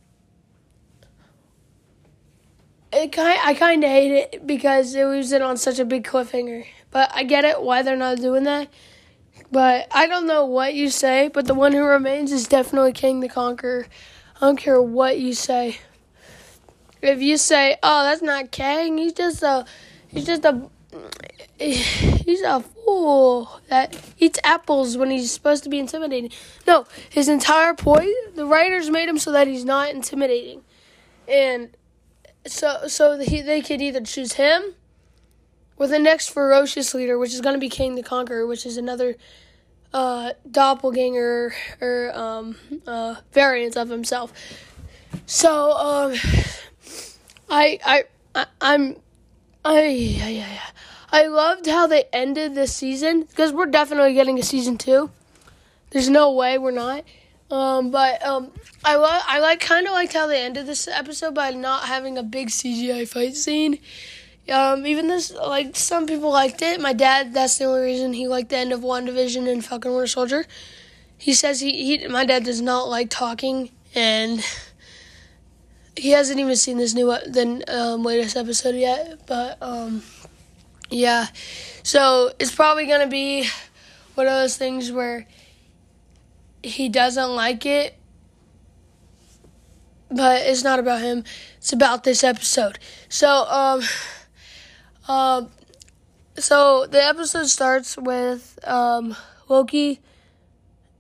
it 2.94 3.12
kind 3.12 3.40
I 3.44 3.54
kind 3.54 3.84
of 3.84 3.90
hate 3.90 4.12
it 4.12 4.48
because 4.48 4.94
it 4.96 5.06
leaves 5.06 5.32
it 5.32 5.42
on 5.42 5.58
such 5.58 5.80
a 5.80 5.86
big 5.86 6.06
cliffhanger. 6.06 6.66
But 6.92 7.12
I 7.14 7.24
get 7.24 7.46
it 7.46 7.62
why 7.62 7.82
they're 7.82 7.96
not 7.96 8.18
doing 8.18 8.44
that. 8.44 8.68
But 9.52 9.88
I 9.92 10.08
don't 10.08 10.28
know 10.28 10.46
what 10.46 10.74
you 10.74 10.90
say, 10.90 11.30
but 11.30 11.46
the 11.46 11.54
one 11.54 11.74
who 11.74 11.84
remains 11.84 12.32
is 12.32 12.48
definitely 12.48 12.94
Kang 12.94 13.20
the 13.20 13.30
Conqueror. 13.30 13.88
I 14.38 14.40
don't 14.46 14.58
care 14.58 14.82
what 14.82 15.20
you 15.20 15.34
say. 15.34 15.80
If 17.02 17.22
you 17.22 17.38
say, 17.38 17.78
"Oh, 17.82 18.04
that's 18.04 18.22
not 18.22 18.52
Kang," 18.52 18.98
he's 18.98 19.14
just 19.14 19.44
a, 19.44 19.66
he's 20.08 20.26
just 20.26 20.46
a, 20.46 20.70
he's 21.60 22.42
a 22.42 22.62
fool 22.62 23.60
that 23.68 23.98
eats 24.20 24.40
apples 24.44 24.98
when 24.98 25.12
he's 25.12 25.32
supposed 25.32 25.64
to 25.64 25.70
be 25.70 25.80
intimidating. 25.80 26.32
No, 26.66 26.86
his 27.10 27.28
entire 27.28 27.74
point, 27.74 28.36
the 28.36 28.46
writers 28.46 28.90
made 28.90 29.10
him 29.10 29.18
so 29.18 29.32
that 29.32 29.48
he's 29.48 29.66
not 29.66 29.90
intimidating, 29.90 30.62
and 31.28 31.76
so 32.46 32.88
so 32.88 33.20
he, 33.20 33.42
they 33.42 33.62
could 33.62 33.82
either 33.82 34.02
choose 34.02 34.34
him 34.34 34.76
or 35.78 35.88
the 35.88 36.00
next 36.00 36.30
ferocious 36.30 36.94
leader, 36.94 37.18
which 37.18 37.34
is 37.34 37.42
going 37.42 37.56
to 37.56 37.60
be 37.60 37.70
Kang 37.70 37.96
the 37.96 38.04
Conqueror, 38.04 38.46
which 38.46 38.66
is 38.66 38.78
another 38.78 39.16
uh, 39.94 40.34
doppelganger 40.50 41.54
or 41.82 42.12
um, 42.14 42.56
uh, 42.86 43.16
variant 43.32 43.76
of 43.76 43.90
himself. 43.90 44.32
So 45.26 45.72
um, 45.72 46.14
I 47.50 47.80
I, 47.86 48.04
I 48.36 48.46
I'm 48.62 48.96
I, 49.66 50.20
I, 50.22 50.46
I 51.12 51.24
I 51.24 51.28
loved 51.28 51.68
how 51.68 51.88
they 51.88 52.06
ended 52.14 52.56
this 52.56 52.74
season 52.76 53.24
because 53.24 53.52
we're 53.52 53.66
definitely 53.66 54.14
getting 54.14 54.40
a 54.40 54.44
season 54.44 54.78
two. 54.78 55.12
There's 55.90 56.10
no 56.10 56.32
way 56.32 56.58
we're 56.58 56.72
not. 56.72 57.04
Um, 57.52 57.92
but 57.92 58.26
um, 58.26 58.52
I 58.84 58.96
lo- 58.96 59.08
I 59.28 59.40
like 59.40 59.60
kind 59.60 59.86
of 59.86 59.94
liked 59.94 60.14
how 60.14 60.28
they 60.28 60.42
ended 60.42 60.66
this 60.66 60.88
episode 60.88 61.36
by 61.36 61.52
not 61.52 61.84
having 61.84 62.18
a 62.18 62.24
big 62.24 62.48
CGI 62.48 63.08
fight 63.08 63.36
scene. 63.36 63.80
Um, 64.50 64.86
even 64.88 65.08
this, 65.08 65.32
like 65.32 65.76
some 65.76 66.08
people 66.08 66.32
liked 66.32 66.62
it. 66.62 66.82
My 66.82 66.94
dad, 66.94 67.34
that's 67.34 67.58
the 67.58 67.66
only 67.66 67.82
reason 67.82 68.14
he 68.14 68.28
liked 68.28 68.50
the 68.50 68.58
end 68.58 68.74
of 68.74 68.82
WandaVision 68.82 69.52
and 69.52 69.64
Falcon 69.64 69.92
Winter 69.92 70.08
Soldier. 70.08 70.46
He 71.18 71.34
says 71.34 71.60
he, 71.60 71.98
he 71.98 72.08
my 72.08 72.26
dad 72.26 72.46
does 72.46 72.62
not 72.62 72.90
like 72.90 73.10
talking 73.10 73.70
and 73.94 74.44
he 75.96 76.12
hasn't 76.12 76.40
even 76.40 76.56
seen 76.56 76.78
this 76.78 76.94
new 76.94 77.06
the 77.06 77.64
um, 77.68 78.04
latest 78.04 78.36
episode 78.36 78.76
yet. 78.76 79.22
But 79.28 79.58
um, 79.62 80.04
yeah. 80.90 81.28
So 81.84 82.32
it's 82.40 82.54
probably 82.54 82.88
to 83.02 83.08
be 83.08 83.48
one 84.16 84.28
of 84.28 84.34
those 84.34 84.58
things 84.58 84.92
where 84.92 85.28
he 86.64 86.90
doesn't 86.90 87.36
like 87.36 87.66
it, 87.66 87.98
but 90.10 90.42
it's 90.46 90.64
not 90.64 90.80
about 90.80 91.02
him. 91.02 91.24
It's 91.58 91.74
about 91.74 92.04
this 92.04 92.24
episode. 92.24 92.80
So, 93.10 93.46
um, 93.50 93.82
um, 95.08 95.50
so 96.38 96.86
the 96.88 97.04
episode 97.04 97.48
starts 97.48 97.98
with 97.98 98.60
um, 98.64 99.16
Loki. 99.48 100.00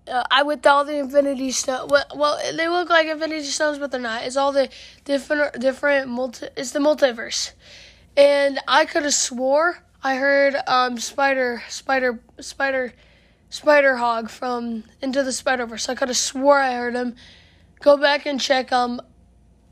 Uh, 0.07 0.23
I 0.31 0.43
with 0.43 0.65
all 0.65 0.83
the 0.83 0.97
Infinity 0.97 1.51
Stones. 1.51 1.91
Well, 1.91 2.05
well, 2.15 2.39
they 2.55 2.67
look 2.67 2.89
like 2.89 3.07
Infinity 3.07 3.43
Stones, 3.43 3.77
but 3.77 3.91
they're 3.91 4.01
not. 4.01 4.23
It's 4.23 4.35
all 4.35 4.51
the 4.51 4.69
different, 5.05 5.59
different 5.59 6.09
multi. 6.09 6.47
It's 6.57 6.71
the 6.71 6.79
multiverse, 6.79 7.53
and 8.17 8.59
I 8.67 8.85
could 8.85 9.03
have 9.03 9.13
swore 9.13 9.83
I 10.03 10.15
heard 10.15 10.55
um, 10.65 10.97
Spider, 10.97 11.61
Spider, 11.69 12.19
Spider, 12.39 12.93
Spider-Ham 13.51 14.27
from 14.27 14.85
Into 15.01 15.23
the 15.23 15.33
Spider 15.33 15.65
Verse. 15.65 15.89
I 15.89 15.95
could 15.95 16.07
have 16.07 16.17
swore 16.17 16.59
I 16.59 16.73
heard 16.73 16.95
him. 16.95 17.15
Go 17.81 17.97
back 17.97 18.25
and 18.25 18.39
check. 18.39 18.71
Um, 18.71 19.01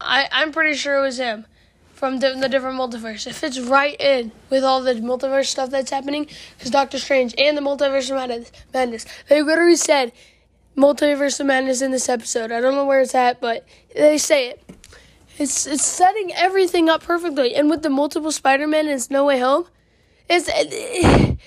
I 0.02 0.28
I'm 0.32 0.52
pretty 0.52 0.76
sure 0.76 0.98
it 0.98 1.02
was 1.02 1.18
him 1.18 1.46
from 1.94 2.20
the, 2.20 2.36
the 2.36 2.50
different 2.50 2.78
multiverse. 2.78 3.26
It 3.26 3.36
fits 3.36 3.58
right 3.58 3.96
in 4.00 4.34
with 4.50 4.65
all 4.65 4.82
the 4.84 4.96
multiverse 4.96 5.46
stuff 5.46 5.70
that's 5.70 5.92
happening. 5.92 6.28
Because 6.58 6.72
Doctor 6.72 7.00
Strange 7.00 7.34
and 7.38 7.58
the 7.58 7.62
Multiverse 7.62 8.12
of 8.12 8.52
Madness, 8.74 9.06
they 9.30 9.42
literally 9.42 9.78
said 9.78 10.12
Multiverse 10.76 11.39
of 11.39 11.46
Madness 11.46 11.82
in 11.82 11.92
this 11.92 12.10
episode. 12.10 12.52
I 12.52 12.60
don't 12.60 12.76
know 12.76 12.86
where 12.86 13.00
it's 13.00 13.15
at, 13.15 13.39
but 13.39 13.65
they 13.96 14.18
say 14.18 14.50
it. 14.50 14.70
It's 15.38 15.65
it's 15.65 15.86
setting 15.86 16.34
everything 16.34 16.89
up 16.89 17.02
perfectly, 17.02 17.56
and 17.56 17.70
with 17.70 17.84
the 17.84 17.89
multiple 17.89 18.34
Spider-Man 18.34 18.88
and 18.88 18.96
it's 18.96 19.10
No 19.10 19.24
Way 19.24 19.39
Home, 19.39 19.68
it's. 20.28 20.50
It, 20.52 21.38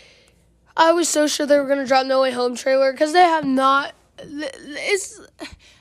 I 0.77 0.93
was 0.93 1.09
so 1.09 1.27
sure 1.27 1.47
they 1.47 1.59
were 1.59 1.69
gonna 1.69 1.87
drop 1.87 2.07
No 2.07 2.23
Way 2.23 2.33
Home 2.33 2.55
trailer 2.55 2.93
because 2.93 3.13
they 3.13 3.23
have 3.23 3.45
not. 3.45 3.95
It's 4.19 5.21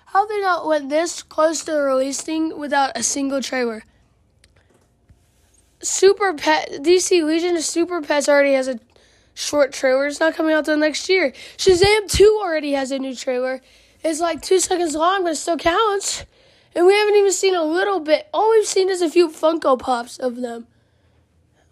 how 0.07 0.25
they 0.25 0.41
not 0.41 0.67
went 0.67 0.89
this 0.89 1.23
close 1.23 1.63
to 1.65 1.73
releasing 1.73 2.57
without 2.57 2.91
a 2.95 3.03
single 3.03 3.41
trailer. 3.41 3.83
Super 5.81 6.33
Pet 6.33 6.69
DC 6.81 7.23
Legion 7.23 7.55
of 7.55 7.63
Super 7.63 8.01
Pets 8.01 8.29
already 8.29 8.53
has 8.53 8.67
a 8.67 8.79
short 9.33 9.73
trailer. 9.73 10.07
It's 10.07 10.19
not 10.19 10.35
coming 10.35 10.53
out 10.53 10.65
till 10.65 10.77
next 10.77 11.09
year. 11.09 11.31
Shazam 11.57 12.07
2 12.07 12.39
already 12.43 12.73
has 12.73 12.91
a 12.91 12.99
new 12.99 13.15
trailer. 13.15 13.61
It's 14.03 14.19
like 14.19 14.41
two 14.41 14.59
seconds 14.59 14.95
long, 14.95 15.23
but 15.23 15.33
it 15.33 15.35
still 15.35 15.57
counts. 15.57 16.25
And 16.75 16.85
we 16.85 16.93
haven't 16.93 17.15
even 17.15 17.31
seen 17.31 17.55
a 17.55 17.63
little 17.63 17.99
bit. 17.99 18.27
All 18.33 18.49
we've 18.51 18.65
seen 18.65 18.89
is 18.89 19.01
a 19.01 19.09
few 19.09 19.29
Funko 19.29 19.77
Pops 19.77 20.17
of 20.17 20.37
them, 20.37 20.67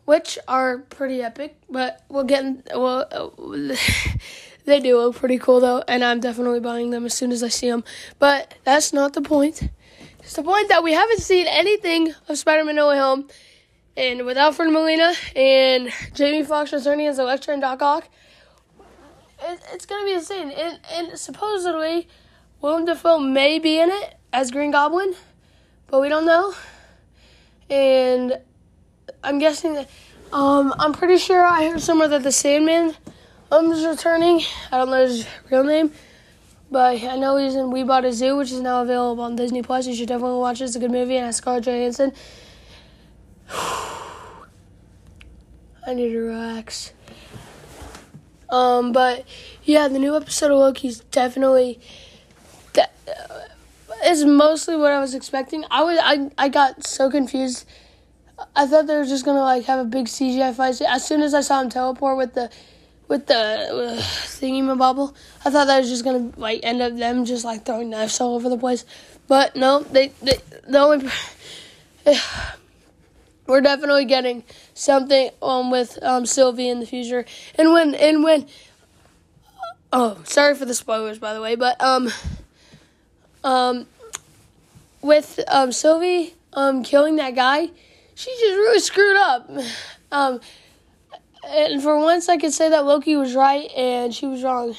which 0.09 0.39
are 0.47 0.79
pretty 0.79 1.21
epic. 1.21 1.55
But 1.69 2.03
we'll 2.09 2.23
get 2.23 2.43
in, 2.43 2.63
well, 2.73 3.05
they 4.65 4.79
do 4.79 4.97
look 4.97 5.17
pretty 5.17 5.37
cool 5.37 5.59
though, 5.59 5.83
and 5.87 6.03
I'm 6.03 6.19
definitely 6.19 6.61
buying 6.61 6.89
them 6.89 7.05
as 7.05 7.13
soon 7.13 7.31
as 7.31 7.43
I 7.43 7.49
see 7.49 7.69
them. 7.69 7.83
But 8.17 8.55
that's 8.63 8.91
not 8.91 9.13
the 9.13 9.21
point. 9.21 9.69
It's 10.17 10.33
the 10.33 10.41
point 10.41 10.67
that 10.69 10.83
we 10.83 10.93
haven't 10.93 11.19
seen 11.19 11.45
anything 11.45 12.15
of 12.27 12.39
Spider-Man 12.39 12.75
No 12.75 12.87
Way 12.87 12.97
Home 12.97 13.27
and 13.95 14.25
with 14.25 14.35
Alfred 14.35 14.71
Molina 14.71 15.13
and 15.35 15.93
Jamie 16.15 16.43
Foxx 16.43 16.73
returning 16.73 17.05
as 17.05 17.19
Electro 17.19 17.53
and 17.53 17.61
Doc 17.61 17.79
Ock, 17.83 18.09
it, 19.43 19.59
it's 19.73 19.85
gonna 19.85 20.05
be 20.05 20.13
insane. 20.13 20.49
And, 20.49 20.79
and 20.91 21.19
supposedly, 21.19 22.07
Willem 22.61 22.85
Dafoe 22.85 23.19
may 23.19 23.59
be 23.59 23.79
in 23.79 23.91
it 23.91 24.15
as 24.33 24.49
Green 24.49 24.71
Goblin, 24.71 25.13
but 25.85 26.01
we 26.01 26.09
don't 26.09 26.25
know. 26.25 26.55
And 27.69 28.39
I'm 29.23 29.39
guessing 29.39 29.73
that, 29.73 29.89
um, 30.31 30.73
I'm 30.79 30.93
pretty 30.93 31.17
sure 31.17 31.43
I 31.43 31.69
heard 31.69 31.81
somewhere 31.81 32.07
that 32.09 32.23
the 32.23 32.31
Sandman 32.31 32.95
um, 33.51 33.71
is 33.71 33.85
returning. 33.85 34.41
I 34.71 34.77
don't 34.77 34.89
know 34.89 35.05
his 35.05 35.27
real 35.49 35.63
name. 35.63 35.91
But 36.71 37.03
I 37.03 37.15
know 37.15 37.37
he's 37.37 37.55
in 37.55 37.71
We 37.71 37.83
Bought 37.83 38.05
a 38.05 38.13
Zoo, 38.13 38.37
which 38.37 38.51
is 38.51 38.61
now 38.61 38.83
available 38.83 39.23
on 39.23 39.35
Disney 39.35 39.63
Plus. 39.63 39.87
You 39.87 39.95
should 39.95 40.07
definitely 40.07 40.37
watch 40.37 40.61
it. 40.61 40.65
It's 40.65 40.75
a 40.75 40.79
good 40.79 40.91
movie 40.91 41.17
and 41.17 41.25
has 41.25 41.37
Scarlett 41.37 41.63
Johansson. 41.63 42.13
I 43.49 44.03
need 45.95 46.09
to 46.09 46.19
relax. 46.19 46.93
Um, 48.49 48.91
but 48.91 49.25
yeah, 49.63 49.87
the 49.87 49.97
new 49.97 50.15
episode 50.15 50.51
of 50.51 50.59
Loki's 50.59 50.99
definitely 50.99 51.79
that 52.73 52.93
uh, 53.07 53.39
is 54.05 54.23
mostly 54.25 54.75
what 54.75 54.91
I 54.91 54.99
was 54.99 55.15
expecting. 55.15 55.65
I 55.71 55.83
was 55.83 55.97
I 56.01 56.29
I 56.37 56.49
got 56.49 56.85
so 56.85 57.09
confused. 57.09 57.65
I 58.55 58.65
thought 58.65 58.87
they 58.87 58.97
were 58.97 59.05
just 59.05 59.25
gonna 59.25 59.41
like 59.41 59.65
have 59.65 59.79
a 59.79 59.85
big 59.85 60.05
CGI 60.05 60.53
fight. 60.53 60.81
As 60.81 61.05
soon 61.05 61.21
as 61.21 61.33
I 61.33 61.41
saw 61.41 61.61
him 61.61 61.69
teleport 61.69 62.17
with 62.17 62.33
the 62.33 62.49
with 63.07 63.25
the 63.25 63.35
uh, 63.35 64.01
thingy 64.01 64.77
bubble, 64.77 65.15
I 65.43 65.49
thought 65.49 65.65
that 65.65 65.79
was 65.79 65.89
just 65.89 66.03
gonna 66.03 66.31
like 66.37 66.61
end 66.63 66.81
up 66.81 66.95
them 66.95 67.25
just 67.25 67.43
like 67.43 67.65
throwing 67.65 67.89
knives 67.89 68.19
all 68.21 68.35
over 68.35 68.49
the 68.49 68.57
place. 68.57 68.85
But 69.27 69.55
no, 69.55 69.81
they, 69.81 70.09
they 70.21 70.37
the 70.67 70.79
only 70.79 71.09
we're 73.47 73.61
definitely 73.61 74.05
getting 74.05 74.43
something 74.73 75.31
um 75.41 75.71
with 75.71 75.97
um 76.01 76.25
Sylvie 76.25 76.69
in 76.69 76.79
the 76.79 76.85
future. 76.85 77.25
And 77.55 77.73
when 77.73 77.95
and 77.95 78.23
when 78.23 78.47
oh, 79.91 80.19
sorry 80.23 80.55
for 80.55 80.65
the 80.65 80.75
spoilers 80.75 81.19
by 81.19 81.33
the 81.33 81.41
way, 81.41 81.55
but 81.55 81.81
um 81.81 82.09
um 83.43 83.87
with 85.01 85.39
um 85.47 85.71
Sylvie 85.71 86.35
um 86.53 86.83
killing 86.83 87.15
that 87.17 87.35
guy, 87.35 87.69
she 88.19 88.31
just 88.31 88.55
really 88.55 88.79
screwed 88.79 89.15
up. 89.15 89.49
Um 90.11 90.41
and 91.47 91.81
for 91.81 91.97
once 91.97 92.27
I 92.27 92.37
could 92.37 92.53
say 92.53 92.69
that 92.69 92.85
Loki 92.85 93.15
was 93.15 93.33
right 93.33 93.71
and 93.71 94.13
she 94.13 94.27
was 94.27 94.43
wrong. 94.43 94.75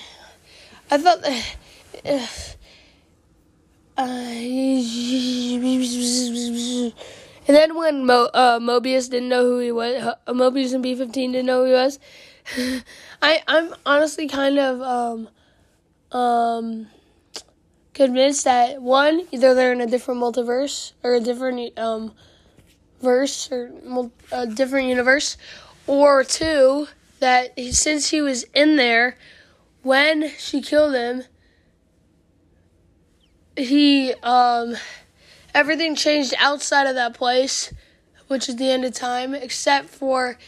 I 0.90 0.98
thought 0.98 1.22
that 1.22 1.57
Uh, 3.98 4.07
and 7.46 7.57
then 7.57 7.76
when 7.76 8.07
Mo, 8.07 8.31
uh, 8.33 8.59
Mobius 8.59 9.11
didn't 9.11 9.29
know 9.29 9.42
who 9.42 9.59
he 9.59 9.70
was, 9.70 10.03
uh, 10.03 10.33
Mobius 10.33 10.72
and 10.72 10.83
B 10.83 10.94
fifteen 10.94 11.33
didn't 11.33 11.44
know 11.44 11.64
who 11.64 11.66
he 11.66 11.72
was. 11.72 11.98
I 13.22 13.42
I'm 13.46 13.74
honestly 13.85 14.26
kind 14.26 14.59
of 14.59 14.81
um 14.81 15.29
um 16.18 16.87
convinced 17.92 18.44
that 18.44 18.81
one 18.81 19.26
either 19.33 19.53
they're 19.53 19.72
in 19.72 19.83
a 19.83 19.87
different 19.87 20.22
multiverse 20.22 20.92
or 21.03 21.12
a 21.12 21.20
different 21.20 21.79
um 21.79 22.14
verse 23.01 23.51
or 23.51 23.71
a 24.33 24.47
different 24.47 24.89
universe, 24.89 25.37
or 25.87 26.25
two 26.25 26.89
that 27.19 27.59
since 27.73 28.11
he 28.11 28.21
was 28.21 28.45
in 28.55 28.77
there 28.77 29.17
when 29.83 30.31
she 30.39 30.61
killed 30.61 30.95
him, 30.95 31.25
he 33.57 34.15
um 34.23 34.77
everything 35.55 35.95
changed 35.95 36.35
outside 36.39 36.87
of 36.87 36.95
that 36.95 37.15
place, 37.15 37.73
which 38.29 38.49
is 38.49 38.57
the 38.57 38.71
end 38.71 38.85
of 38.85 38.95
time, 38.95 39.35
except 39.35 39.89
for 39.89 40.39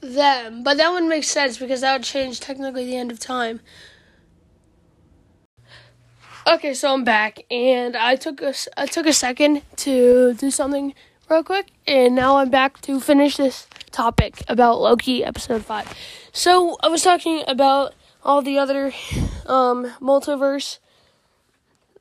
them. 0.00 0.62
But 0.62 0.76
that 0.78 0.90
wouldn't 0.90 1.08
make 1.08 1.24
sense 1.24 1.58
because 1.58 1.82
that 1.82 1.92
would 1.92 2.04
change 2.04 2.40
technically 2.40 2.84
the 2.86 2.96
end 2.96 3.10
of 3.10 3.18
time. 3.18 3.60
Okay, 6.46 6.72
so 6.72 6.94
I'm 6.94 7.04
back, 7.04 7.40
and 7.50 7.94
I 7.94 8.16
took 8.16 8.40
a 8.40 8.54
I 8.74 8.86
took 8.86 9.04
a 9.04 9.12
second 9.12 9.60
to 9.76 10.32
do 10.34 10.50
something 10.50 10.94
real 11.28 11.44
quick, 11.44 11.70
and 11.86 12.14
now 12.14 12.38
I'm 12.38 12.48
back 12.48 12.80
to 12.82 12.98
finish 12.98 13.36
this 13.36 13.66
topic 13.90 14.42
about 14.48 14.80
Loki 14.80 15.22
episode 15.22 15.62
five. 15.66 15.94
So 16.32 16.78
I 16.80 16.88
was 16.88 17.02
talking 17.02 17.44
about 17.46 17.92
all 18.24 18.40
the 18.40 18.58
other 18.58 18.86
um, 19.44 19.92
multiverse 20.00 20.78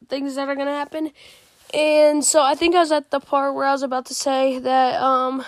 things 0.07 0.35
that 0.35 0.47
are 0.47 0.55
gonna 0.55 0.71
happen, 0.71 1.11
and 1.73 2.23
so 2.23 2.41
I 2.41 2.55
think 2.55 2.75
I 2.75 2.79
was 2.79 2.93
at 2.93 3.11
the 3.11 3.19
part 3.19 3.53
where 3.53 3.65
I 3.65 3.73
was 3.73 3.83
about 3.83 4.05
to 4.05 4.13
say 4.13 4.57
that 4.59 5.01
um 5.01 5.43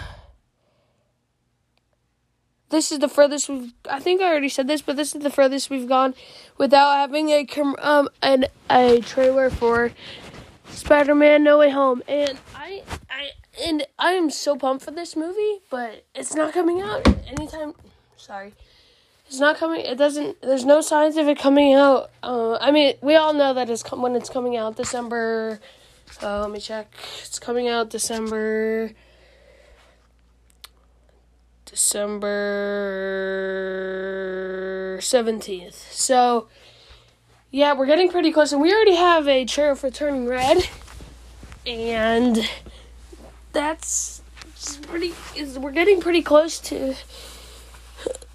this 2.71 2.91
is 2.91 2.99
the 2.99 3.09
furthest 3.09 3.49
we've. 3.49 3.73
I 3.89 3.99
think 3.99 4.21
I 4.21 4.25
already 4.25 4.49
said 4.49 4.67
this, 4.67 4.81
but 4.81 4.95
this 4.95 5.13
is 5.13 5.21
the 5.21 5.29
furthest 5.29 5.69
we've 5.69 5.87
gone 5.87 6.15
without 6.57 6.95
having 6.97 7.29
a 7.29 7.45
um 7.79 8.09
an 8.21 8.45
a 8.69 9.01
trailer 9.01 9.49
for 9.49 9.91
Spider-Man: 10.69 11.43
No 11.43 11.59
Way 11.59 11.69
Home, 11.69 12.01
and 12.07 12.39
I 12.55 12.83
I 13.09 13.31
and 13.63 13.85
I 13.99 14.13
am 14.13 14.29
so 14.29 14.55
pumped 14.55 14.83
for 14.85 14.91
this 14.91 15.15
movie, 15.15 15.59
but 15.69 16.05
it's 16.15 16.33
not 16.33 16.53
coming 16.53 16.81
out 16.81 17.07
anytime. 17.27 17.73
Sorry. 18.17 18.53
It's 19.27 19.39
not 19.39 19.57
coming. 19.57 19.81
It 19.81 19.97
doesn't. 19.97 20.41
There's 20.41 20.65
no 20.65 20.81
signs 20.81 21.15
of 21.17 21.27
it 21.27 21.39
coming 21.39 21.73
out. 21.73 22.11
Uh, 22.21 22.55
I 22.55 22.71
mean, 22.71 22.95
we 23.01 23.15
all 23.15 23.33
know 23.33 23.53
that 23.53 23.69
it's 23.69 23.81
com- 23.81 24.01
when 24.01 24.15
it's 24.15 24.29
coming 24.29 24.57
out 24.57 24.75
December. 24.75 25.59
Uh, 26.21 26.41
let 26.41 26.51
me 26.51 26.59
check. 26.59 26.93
It's 27.21 27.39
coming 27.39 27.69
out 27.69 27.89
December 27.89 28.91
December 31.71 32.27
17th. 34.99 35.73
So, 35.73 36.49
yeah, 37.49 37.73
we're 37.73 37.85
getting 37.85 38.11
pretty 38.11 38.33
close. 38.33 38.51
And 38.51 38.61
we 38.61 38.73
already 38.73 38.95
have 38.95 39.25
a 39.25 39.45
chair 39.45 39.73
for 39.77 39.89
Turning 39.89 40.27
Red. 40.27 40.67
And 41.65 42.49
that's 43.53 44.21
pretty. 44.81 45.13
Is 45.33 45.57
We're 45.57 45.71
getting 45.71 46.01
pretty 46.01 46.21
close 46.21 46.59
to 46.59 46.93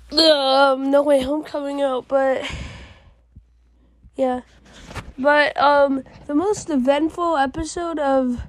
the 0.09 0.33
um, 0.35 0.91
No 0.91 1.03
Way 1.03 1.21
Home 1.23 1.45
coming 1.45 1.83
out. 1.83 2.09
But, 2.09 2.51
yeah. 4.17 4.41
But 5.19 5.61
um, 5.61 6.05
the 6.27 6.35
most 6.35 6.71
eventful 6.71 7.37
episode 7.37 7.99
of 7.99 8.41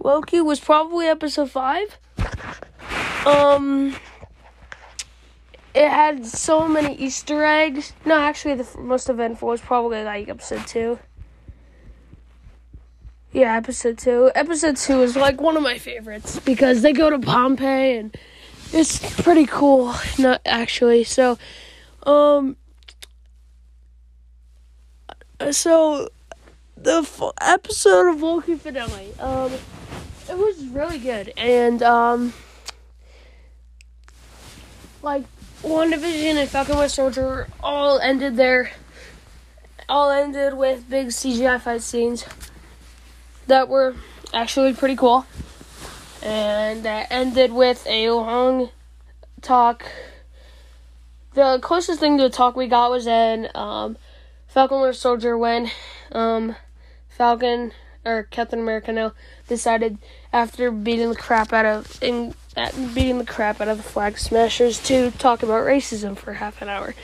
Loki 0.00 0.40
was 0.40 0.58
probably 0.58 1.06
episode 1.06 1.50
5. 1.52 1.98
Um 3.26 3.96
it 5.76 5.90
had 5.90 6.24
so 6.24 6.66
many 6.66 6.94
Easter 6.94 7.44
eggs. 7.44 7.92
No, 8.06 8.18
actually, 8.18 8.54
the 8.54 8.78
most 8.78 9.10
eventful 9.10 9.48
was 9.48 9.60
probably 9.60 10.02
like 10.02 10.26
episode 10.26 10.66
two. 10.66 10.98
Yeah, 13.30 13.54
episode 13.54 13.98
two. 13.98 14.30
Episode 14.34 14.78
two 14.78 15.02
is 15.02 15.16
like 15.16 15.38
one 15.38 15.54
of 15.54 15.62
my 15.62 15.76
favorites 15.76 16.40
because 16.40 16.80
they 16.80 16.94
go 16.94 17.10
to 17.10 17.18
Pompeii 17.18 17.98
and 17.98 18.16
it's 18.72 18.98
pretty 19.22 19.44
cool. 19.44 19.94
Not 20.18 20.40
actually. 20.46 21.04
So, 21.04 21.36
um, 22.04 22.56
so 25.50 26.08
the 26.78 27.00
f- 27.02 27.32
episode 27.42 28.14
of 28.14 28.22
Loki 28.22 28.54
Finale, 28.54 29.12
um, 29.20 29.52
it 30.30 30.38
was 30.38 30.64
really 30.68 30.98
good 30.98 31.34
and 31.36 31.82
um, 31.82 32.32
like 35.02 35.24
WandaVision 35.66 36.36
and 36.36 36.48
Falcon 36.48 36.76
Winter 36.76 36.88
Soldier 36.88 37.48
all 37.60 37.98
ended 37.98 38.36
there. 38.36 38.70
All 39.88 40.12
ended 40.12 40.54
with 40.54 40.88
big 40.88 41.08
CGI 41.08 41.60
fight 41.60 41.82
scenes 41.82 42.24
that 43.48 43.68
were 43.68 43.96
actually 44.32 44.74
pretty 44.74 44.94
cool. 44.94 45.26
And 46.22 46.84
that 46.84 47.08
ended 47.10 47.52
with 47.52 47.84
a 47.88 48.10
long 48.10 48.70
talk. 49.42 49.84
The 51.34 51.58
closest 51.60 51.98
thing 51.98 52.16
to 52.18 52.26
a 52.26 52.30
talk 52.30 52.54
we 52.54 52.68
got 52.68 52.92
was 52.92 53.08
in 53.08 53.48
um, 53.56 53.98
Falcon 54.46 54.80
Winter 54.80 54.92
Soldier 54.92 55.36
when 55.36 55.68
um, 56.12 56.54
Falcon 57.08 57.72
or 58.06 58.22
Captain 58.30 58.60
America 58.60 58.92
now 58.92 59.12
decided 59.48 59.98
after 60.32 60.70
beating 60.70 61.10
the 61.10 61.16
crap 61.16 61.52
out 61.52 61.66
of 61.66 62.02
in 62.02 62.34
beating 62.94 63.18
the 63.18 63.26
crap 63.26 63.60
out 63.60 63.68
of 63.68 63.76
the 63.76 63.82
flag 63.82 64.18
smashers 64.18 64.82
to 64.84 65.10
talk 65.12 65.42
about 65.42 65.64
racism 65.64 66.16
for 66.16 66.34
half 66.34 66.62
an 66.62 66.68
hour. 66.68 66.94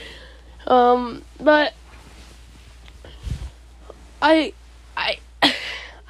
Um, 0.65 1.23
but 1.39 1.73
I 4.21 4.53
I 4.95 5.19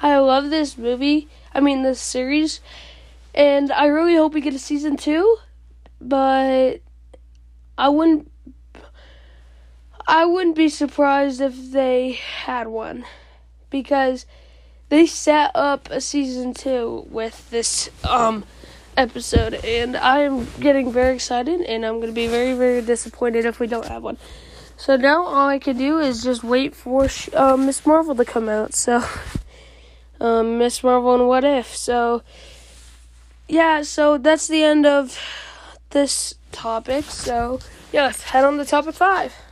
I 0.00 0.16
love 0.18 0.50
this 0.50 0.78
movie. 0.78 1.28
I 1.52 1.60
mean 1.60 1.82
this 1.82 2.00
series, 2.00 2.60
and 3.34 3.70
I 3.72 3.86
really 3.86 4.14
hope 4.14 4.32
we 4.32 4.40
get 4.40 4.54
a 4.54 4.58
season 4.58 4.96
two. 4.96 5.38
But 6.00 6.80
I 7.76 7.88
wouldn't 7.88 8.30
I 10.06 10.26
wouldn't 10.26 10.56
be 10.56 10.68
surprised 10.68 11.40
if 11.40 11.72
they 11.72 12.12
had 12.12 12.68
one 12.68 13.04
because 13.70 14.26
they 14.88 15.06
set 15.06 15.50
up 15.54 15.88
a 15.90 16.00
season 16.00 16.54
two 16.54 17.06
with 17.10 17.50
this 17.50 17.90
um 18.04 18.44
episode, 18.96 19.54
and 19.64 19.96
I 19.96 20.20
am 20.20 20.46
getting 20.60 20.92
very 20.92 21.14
excited, 21.14 21.60
and 21.62 21.84
I'm 21.84 22.00
to 22.00 22.12
be 22.12 22.26
very, 22.26 22.54
very 22.54 22.82
disappointed 22.82 23.44
if 23.44 23.60
we 23.60 23.66
don't 23.66 23.86
have 23.86 24.02
one. 24.02 24.18
So 24.76 24.96
now 24.96 25.24
all 25.24 25.48
I 25.48 25.58
can 25.58 25.78
do 25.78 25.98
is 26.00 26.22
just 26.22 26.42
wait 26.42 26.74
for 26.74 27.08
uh, 27.32 27.56
Miss 27.56 27.86
Marvel 27.86 28.14
to 28.14 28.24
come 28.24 28.48
out. 28.48 28.74
So, 28.74 29.04
um, 30.20 30.58
Miss 30.58 30.82
Marvel 30.82 31.14
and 31.14 31.28
What 31.28 31.44
If. 31.44 31.74
So, 31.76 32.22
yeah, 33.48 33.82
so 33.82 34.18
that's 34.18 34.48
the 34.48 34.62
end 34.62 34.86
of 34.86 35.18
this 35.90 36.34
topic. 36.52 37.04
So, 37.04 37.60
yes, 37.92 38.22
head 38.22 38.44
on 38.44 38.58
to 38.58 38.64
topic 38.64 38.94
five. 38.94 39.34